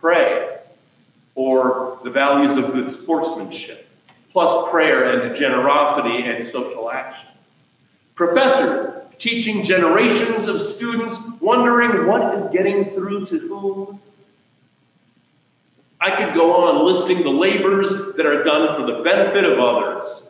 pray, 0.00 0.58
or 1.34 1.98
the 2.04 2.10
values 2.10 2.58
of 2.58 2.72
good 2.72 2.90
sportsmanship, 2.90 3.88
plus 4.32 4.70
prayer 4.70 5.18
and 5.18 5.34
generosity 5.34 6.24
and 6.24 6.46
social 6.46 6.90
action. 6.90 7.28
Professors 8.14 9.02
teaching 9.18 9.64
generations 9.64 10.46
of 10.46 10.60
students 10.60 11.18
wondering 11.40 12.06
what 12.06 12.34
is 12.34 12.46
getting 12.48 12.84
through 12.84 13.24
to 13.24 13.38
whom. 13.38 14.00
I 16.04 16.10
could 16.10 16.34
go 16.34 16.66
on 16.66 16.84
listing 16.84 17.22
the 17.22 17.30
labors 17.30 18.14
that 18.16 18.26
are 18.26 18.42
done 18.42 18.76
for 18.76 18.84
the 18.92 19.02
benefit 19.02 19.44
of 19.44 19.58
others 19.58 20.24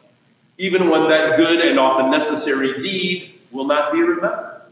even 0.59 0.89
when 0.89 1.09
that 1.09 1.37
good 1.37 1.61
and 1.61 1.79
often 1.79 2.11
necessary 2.11 2.81
deed 2.81 3.35
will 3.51 3.67
not 3.67 3.93
be 3.93 4.01
remembered. 4.01 4.63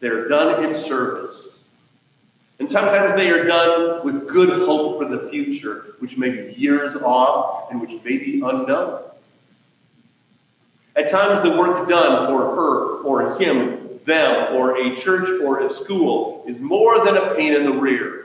They're 0.00 0.28
done 0.28 0.64
in 0.64 0.74
service. 0.74 1.60
And 2.58 2.70
sometimes 2.70 3.14
they 3.14 3.30
are 3.30 3.44
done 3.44 4.04
with 4.04 4.28
good 4.28 4.66
hope 4.66 4.98
for 4.98 5.08
the 5.08 5.28
future, 5.28 5.94
which 5.98 6.16
may 6.16 6.30
be 6.30 6.52
years 6.54 6.96
off 6.96 7.70
and 7.70 7.80
which 7.80 7.92
may 8.04 8.18
be 8.18 8.40
unknown. 8.44 9.02
At 10.94 11.10
times, 11.10 11.42
the 11.42 11.56
work 11.56 11.88
done 11.88 12.26
for 12.26 12.54
her 12.54 13.02
or 13.02 13.38
him, 13.38 14.00
them, 14.04 14.54
or 14.54 14.78
a 14.78 14.94
church 14.96 15.28
or 15.42 15.60
a 15.62 15.70
school 15.70 16.44
is 16.46 16.60
more 16.60 17.04
than 17.04 17.16
a 17.16 17.34
pain 17.34 17.54
in 17.54 17.64
the 17.64 17.72
rear. 17.72 18.21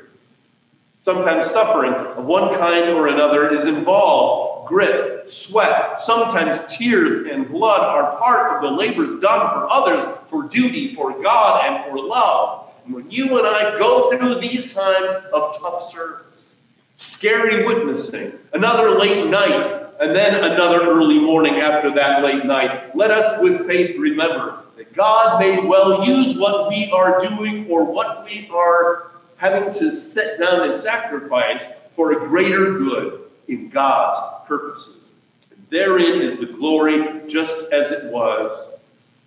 Sometimes 1.01 1.49
suffering 1.49 1.93
of 1.93 2.25
one 2.25 2.53
kind 2.55 2.89
or 2.89 3.07
another 3.07 3.53
is 3.53 3.65
involved. 3.65 4.67
Grit, 4.67 5.31
sweat, 5.31 6.01
sometimes 6.01 6.75
tears 6.75 7.27
and 7.27 7.47
blood 7.47 7.81
are 7.81 8.17
part 8.17 8.55
of 8.55 8.62
the 8.69 8.77
labors 8.77 9.19
done 9.21 9.49
for 9.51 9.71
others, 9.71 10.05
for 10.27 10.43
duty, 10.43 10.93
for 10.93 11.21
God, 11.23 11.65
and 11.65 11.86
for 11.86 11.99
love. 11.99 12.69
And 12.86 12.93
when 12.93 13.10
you 13.10 13.38
and 13.38 13.47
I 13.47 13.77
go 13.77 14.12
through 14.12 14.36
these 14.41 14.73
times 14.73 15.13
of 15.31 15.57
tough 15.60 15.89
service, 15.89 16.53
scary 16.97 17.65
witnessing, 17.65 18.33
another 18.53 18.99
late 18.99 19.27
night, 19.27 19.88
and 19.99 20.15
then 20.15 20.43
another 20.43 20.81
early 20.81 21.19
morning 21.19 21.55
after 21.55 21.93
that 21.95 22.23
late 22.23 22.45
night, 22.45 22.95
let 22.95 23.12
us 23.12 23.41
with 23.41 23.65
faith 23.65 23.97
remember 23.97 24.63
that 24.75 24.93
God 24.93 25.39
may 25.39 25.65
well 25.65 26.05
use 26.05 26.38
what 26.38 26.69
we 26.69 26.91
are 26.91 27.19
doing 27.25 27.67
or 27.69 27.83
what 27.83 28.25
we 28.25 28.49
are 28.53 29.12
having 29.38 29.71
to 29.71 29.95
sit 29.95 30.39
down 30.39 30.63
and 30.63 30.76
sacrifice 30.76 31.65
for 31.95 32.12
a 32.12 32.28
greater 32.28 32.73
good 32.73 33.21
in 33.47 33.69
God's 33.69 34.47
purposes. 34.47 35.12
And 35.52 35.65
therein 35.69 36.21
is 36.21 36.38
the 36.38 36.45
glory, 36.45 37.21
just 37.28 37.71
as 37.71 37.91
it 37.91 38.12
was 38.12 38.73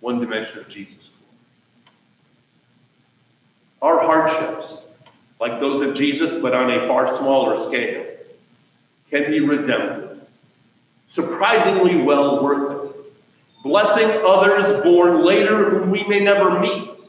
one 0.01 0.19
dimension 0.19 0.59
of 0.59 0.67
Jesus' 0.67 1.09
glory. 3.81 3.97
Our 3.99 4.05
hardships, 4.05 4.85
like 5.39 5.59
those 5.59 5.81
of 5.81 5.95
Jesus, 5.95 6.41
but 6.41 6.53
on 6.53 6.71
a 6.71 6.87
far 6.87 7.13
smaller 7.13 7.59
scale, 7.61 8.05
can 9.09 9.29
be 9.29 9.39
redemptive, 9.39 10.21
surprisingly 11.07 12.01
well 12.01 12.43
worth 12.43 12.85
it, 12.85 12.95
blessing 13.63 14.09
others 14.25 14.81
born 14.83 15.23
later 15.23 15.69
whom 15.69 15.89
we 15.91 16.03
may 16.05 16.19
never 16.19 16.59
meet, 16.59 16.99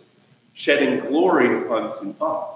shedding 0.54 1.00
glory 1.00 1.68
unto 1.68 2.14
us. 2.20 2.51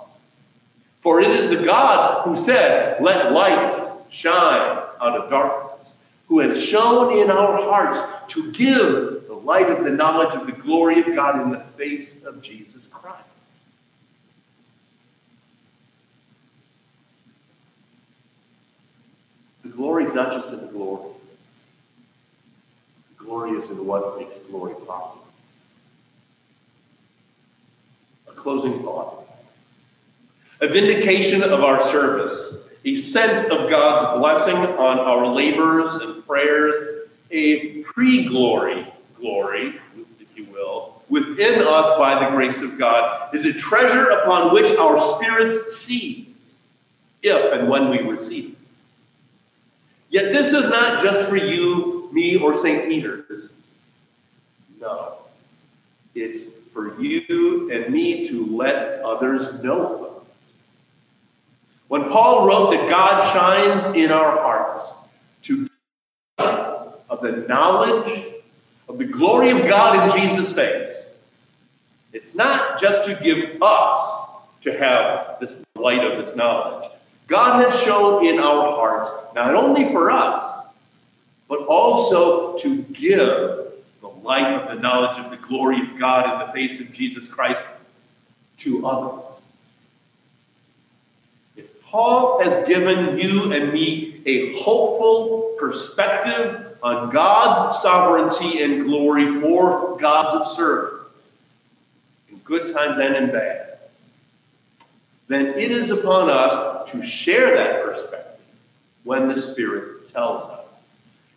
For 1.07 1.21
it 1.21 1.31
is 1.31 1.49
the 1.49 1.65
God 1.65 2.25
who 2.25 2.37
said, 2.37 3.01
Let 3.01 3.31
light 3.31 3.73
shine 4.11 4.83
out 5.01 5.17
of 5.17 5.31
darkness, 5.31 5.95
who 6.27 6.41
has 6.41 6.61
shown 6.61 7.17
in 7.17 7.31
our 7.31 7.57
hearts 7.63 8.01
to 8.35 8.51
give 8.51 9.29
the 9.29 9.35
light 9.35 9.71
of 9.71 9.85
the 9.85 9.91
knowledge 9.91 10.35
of 10.35 10.47
the 10.47 10.53
glory 10.53 10.99
of 10.99 11.15
God 11.15 11.41
in 11.43 11.53
the 11.53 11.61
face 11.61 12.25
of 12.25 12.43
Jesus 12.43 12.89
Christ. 12.89 13.23
The 19.63 19.69
glory 19.69 20.03
is 20.03 20.13
not 20.13 20.33
just 20.33 20.49
in 20.49 20.59
the 20.59 20.67
glory. 20.67 21.13
The 23.17 23.25
glory 23.25 23.53
is 23.53 23.71
in 23.71 23.87
what 23.87 24.19
makes 24.19 24.41
glory 24.41 24.75
possible. 24.85 25.25
A 28.27 28.33
closing 28.33 28.83
thought 28.83 29.26
a 30.61 30.69
vindication 30.69 31.43
of 31.43 31.63
our 31.63 31.83
service, 31.83 32.57
a 32.85 32.95
sense 32.95 33.45
of 33.45 33.69
God's 33.69 34.19
blessing 34.19 34.57
on 34.57 34.99
our 34.99 35.27
labors 35.27 35.95
and 35.97 36.27
prayers, 36.27 37.07
a 37.31 37.83
pre 37.83 38.25
glory 38.25 38.87
glory, 39.19 39.75
if 40.21 40.37
you 40.37 40.45
will, 40.45 41.03
within 41.09 41.67
us 41.67 41.99
by 41.99 42.25
the 42.25 42.31
grace 42.31 42.63
of 42.63 42.79
God, 42.79 43.35
is 43.35 43.45
a 43.45 43.53
treasure 43.53 44.11
upon 44.11 44.53
which 44.53 44.77
our 44.79 45.01
spirits 45.01 45.77
seize, 45.77 46.27
if 47.23 47.53
and 47.53 47.69
when 47.69 47.91
we 47.91 47.99
receive. 48.01 48.57
Yet 50.11 50.33
this 50.33 50.53
is 50.53 50.69
not 50.71 51.03
just 51.03 51.29
for 51.29 51.37
you, 51.37 52.09
me, 52.13 52.37
or 52.37 52.57
St. 52.57 52.89
Peter's. 52.89 53.49
No. 54.81 55.15
It's 56.15 56.51
for 56.73 57.01
you 57.01 57.71
and 57.73 57.93
me 57.93 58.29
to 58.29 58.47
let 58.57 59.01
others 59.01 59.63
know 59.63 60.06
when 61.89 62.05
Paul 62.05 62.47
wrote 62.47 62.73
that 62.73 62.91
God 62.91 63.33
shines 63.33 63.85
in 63.95 64.11
our 64.11 64.39
hearts 64.39 64.93
to 65.43 65.69
of 66.39 67.21
the 67.23 67.47
knowledge 67.49 68.25
of 68.89 68.99
the 68.99 69.05
glory 69.05 69.51
of 69.51 69.67
God 69.67 70.11
in 70.11 70.21
Jesus' 70.21 70.53
face, 70.53 70.95
it's 72.13 72.35
not 72.35 72.81
just 72.81 73.09
to 73.09 73.15
give 73.23 73.63
us 73.63 74.31
to 74.63 74.77
have 74.77 75.39
this 75.41 75.65
light 75.77 76.05
of 76.05 76.25
this 76.25 76.35
knowledge. 76.35 76.91
God 77.29 77.65
has 77.65 77.81
shown 77.83 78.27
in 78.27 78.39
our 78.39 78.69
hearts, 78.77 79.11
not 79.35 79.55
only 79.55 79.85
for 79.87 80.11
us, 80.11 80.67
but 81.49 81.61
also 81.61 82.59
to 82.59 82.83
give 82.83 83.67
the 84.01 84.09
light 84.23 84.55
of 84.55 84.75
the 84.75 84.81
knowledge 84.81 85.19
of 85.19 85.31
the 85.31 85.37
glory 85.37 85.81
of 85.81 85.99
God 85.99 86.33
in 86.33 86.47
the 86.47 86.53
face 86.53 86.81
of 86.81 86.93
Jesus 86.93 87.29
Christ 87.29 87.63
to 88.59 88.87
others. 88.87 89.43
Paul 91.87 92.43
has 92.43 92.67
given 92.67 93.19
you 93.19 93.53
and 93.53 93.73
me 93.73 94.21
a 94.27 94.61
hopeful 94.61 95.55
perspective 95.59 96.77
on 96.83 97.11
God's 97.11 97.81
sovereignty 97.81 98.63
and 98.63 98.85
glory 98.85 99.41
for 99.41 99.97
God's 99.99 100.35
observance, 100.35 101.29
in 102.29 102.39
good 102.39 102.73
times 102.73 102.99
and 102.99 103.15
in 103.17 103.31
bad, 103.31 103.79
then 105.29 105.47
it 105.47 105.71
is 105.71 105.91
upon 105.91 106.29
us 106.29 106.91
to 106.91 107.05
share 107.05 107.57
that 107.57 107.85
perspective 107.85 108.41
when 109.05 109.29
the 109.29 109.41
Spirit 109.41 110.13
tells 110.13 110.43
us. 110.51 110.67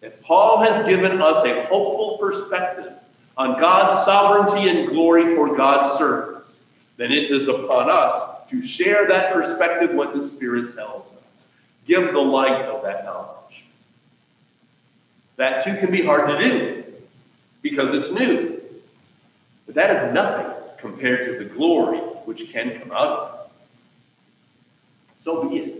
If 0.02 0.22
Paul 0.22 0.60
has 0.60 0.86
given 0.88 1.22
us 1.22 1.46
a 1.46 1.66
hopeful 1.66 2.18
perspective 2.18 2.94
on 3.38 3.60
God's 3.60 4.04
sovereignty 4.06 4.70
and 4.70 4.90
glory 4.90 5.36
for 5.36 5.56
God's 5.56 5.92
servants, 5.98 6.64
then 6.98 7.12
it 7.12 7.32
is 7.32 7.48
upon 7.48 7.90
us 7.90 8.39
to 8.50 8.66
share 8.66 9.08
that 9.08 9.34
perspective 9.34 9.94
when 9.94 10.18
the 10.18 10.24
Spirit 10.24 10.74
tells 10.76 11.12
us. 11.12 11.48
Give 11.86 12.12
the 12.12 12.20
light 12.20 12.66
of 12.66 12.84
that 12.84 13.06
knowledge. 13.06 13.66
That 15.38 15.64
too 15.64 15.76
can 15.78 15.92
be 15.92 16.02
hard 16.02 16.28
to 16.28 16.38
do 16.38 16.84
because 17.62 17.94
it's 17.94 18.12
new. 18.12 18.62
But 19.66 19.76
that 19.76 19.96
is 19.96 20.14
nothing 20.14 20.54
compared 20.78 21.26
to 21.26 21.44
the 21.44 21.46
glory 21.46 22.00
which 22.00 22.52
can 22.52 22.80
come 22.80 22.92
out 22.92 23.08
of 23.08 23.40
us. 23.40 23.50
So 25.20 25.48
be 25.48 25.58
it. 25.58 25.76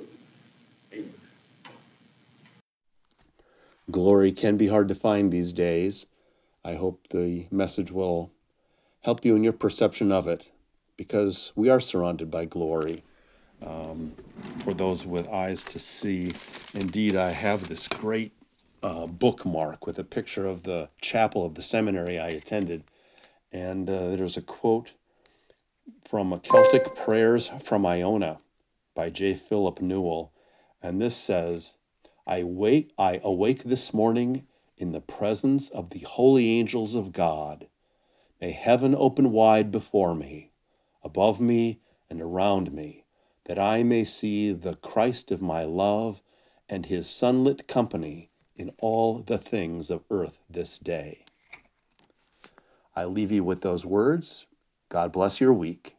Glory 3.90 4.34
can 4.34 4.58
be 4.58 4.68
hard 4.68 4.90
to 4.90 4.96
find 4.96 5.32
these 5.32 5.54
days. 5.54 6.06
I 6.64 6.76
hope 6.76 7.08
the 7.10 7.48
message 7.50 7.92
will 7.92 8.32
help 9.02 9.26
you 9.26 9.36
in 9.36 9.44
your 9.44 9.54
perception 9.54 10.12
of 10.12 10.28
it 10.28 10.50
because 11.00 11.54
we 11.56 11.70
are 11.70 11.80
surrounded 11.80 12.30
by 12.30 12.44
glory. 12.44 13.02
Um, 13.66 14.12
for 14.66 14.74
those 14.74 15.06
with 15.06 15.30
eyes 15.30 15.64
to 15.64 15.80
see, 15.80 16.34
indeed, 16.74 17.16
I 17.16 17.32
have 17.32 17.70
this 17.70 17.88
great 17.88 18.34
uh, 18.84 19.08
bookmark 19.08 19.88
with 19.88 19.98
a 20.00 20.04
picture 20.04 20.46
of 20.46 20.62
the 20.62 20.90
chapel 21.02 21.46
of 21.46 21.56
the 21.56 21.62
seminary 21.62 22.20
I 22.20 22.28
attended. 22.28 22.84
And 23.54 23.90
uh, 23.90 24.18
there's 24.18 24.36
a 24.36 24.42
quote 24.42 24.92
from 26.04 26.34
a 26.34 26.40
Celtic 26.40 26.94
Prayers 26.96 27.48
from 27.48 27.86
Iona 27.86 28.38
by 28.94 29.10
J. 29.10 29.36
Philip 29.36 29.82
Newell. 29.82 30.34
And 30.84 31.02
this 31.02 31.16
says, 31.16 31.76
I 32.28 32.44
wake 32.44 32.92
I 32.98 33.22
awake 33.24 33.64
this 33.64 33.94
morning 33.94 34.48
in 34.78 34.92
the 34.92 35.00
presence 35.00 35.70
of 35.70 35.92
the 35.92 36.00
holy 36.00 36.60
angels 36.60 36.96
of 36.96 37.14
God. 37.14 37.68
May 38.42 38.52
heaven 38.52 38.96
open 38.96 39.32
wide 39.32 39.72
before 39.72 40.14
me, 40.14 40.52
above 41.04 41.40
me 41.40 41.80
and 42.10 42.22
around 42.22 42.72
me, 42.72 43.06
that 43.46 43.60
I 43.60 43.84
may 43.84 44.06
see 44.06 44.54
the 44.54 44.76
Christ 44.76 45.32
of 45.32 45.42
my 45.42 45.64
love 45.64 46.22
and 46.68 46.86
his 46.86 47.10
sunlit 47.10 47.68
company 47.68 48.30
in 48.56 48.72
all 48.80 49.20
the 49.20 49.38
things 49.38 49.90
of 49.90 50.04
earth 50.10 50.40
this 50.50 50.78
day. 50.80 51.24
I 52.96 53.06
leave 53.06 53.32
you 53.32 53.44
with 53.44 53.62
those 53.62 53.86
words. 53.86 54.46
God 54.90 55.12
bless 55.12 55.40
your 55.40 55.54
week. 55.54 55.96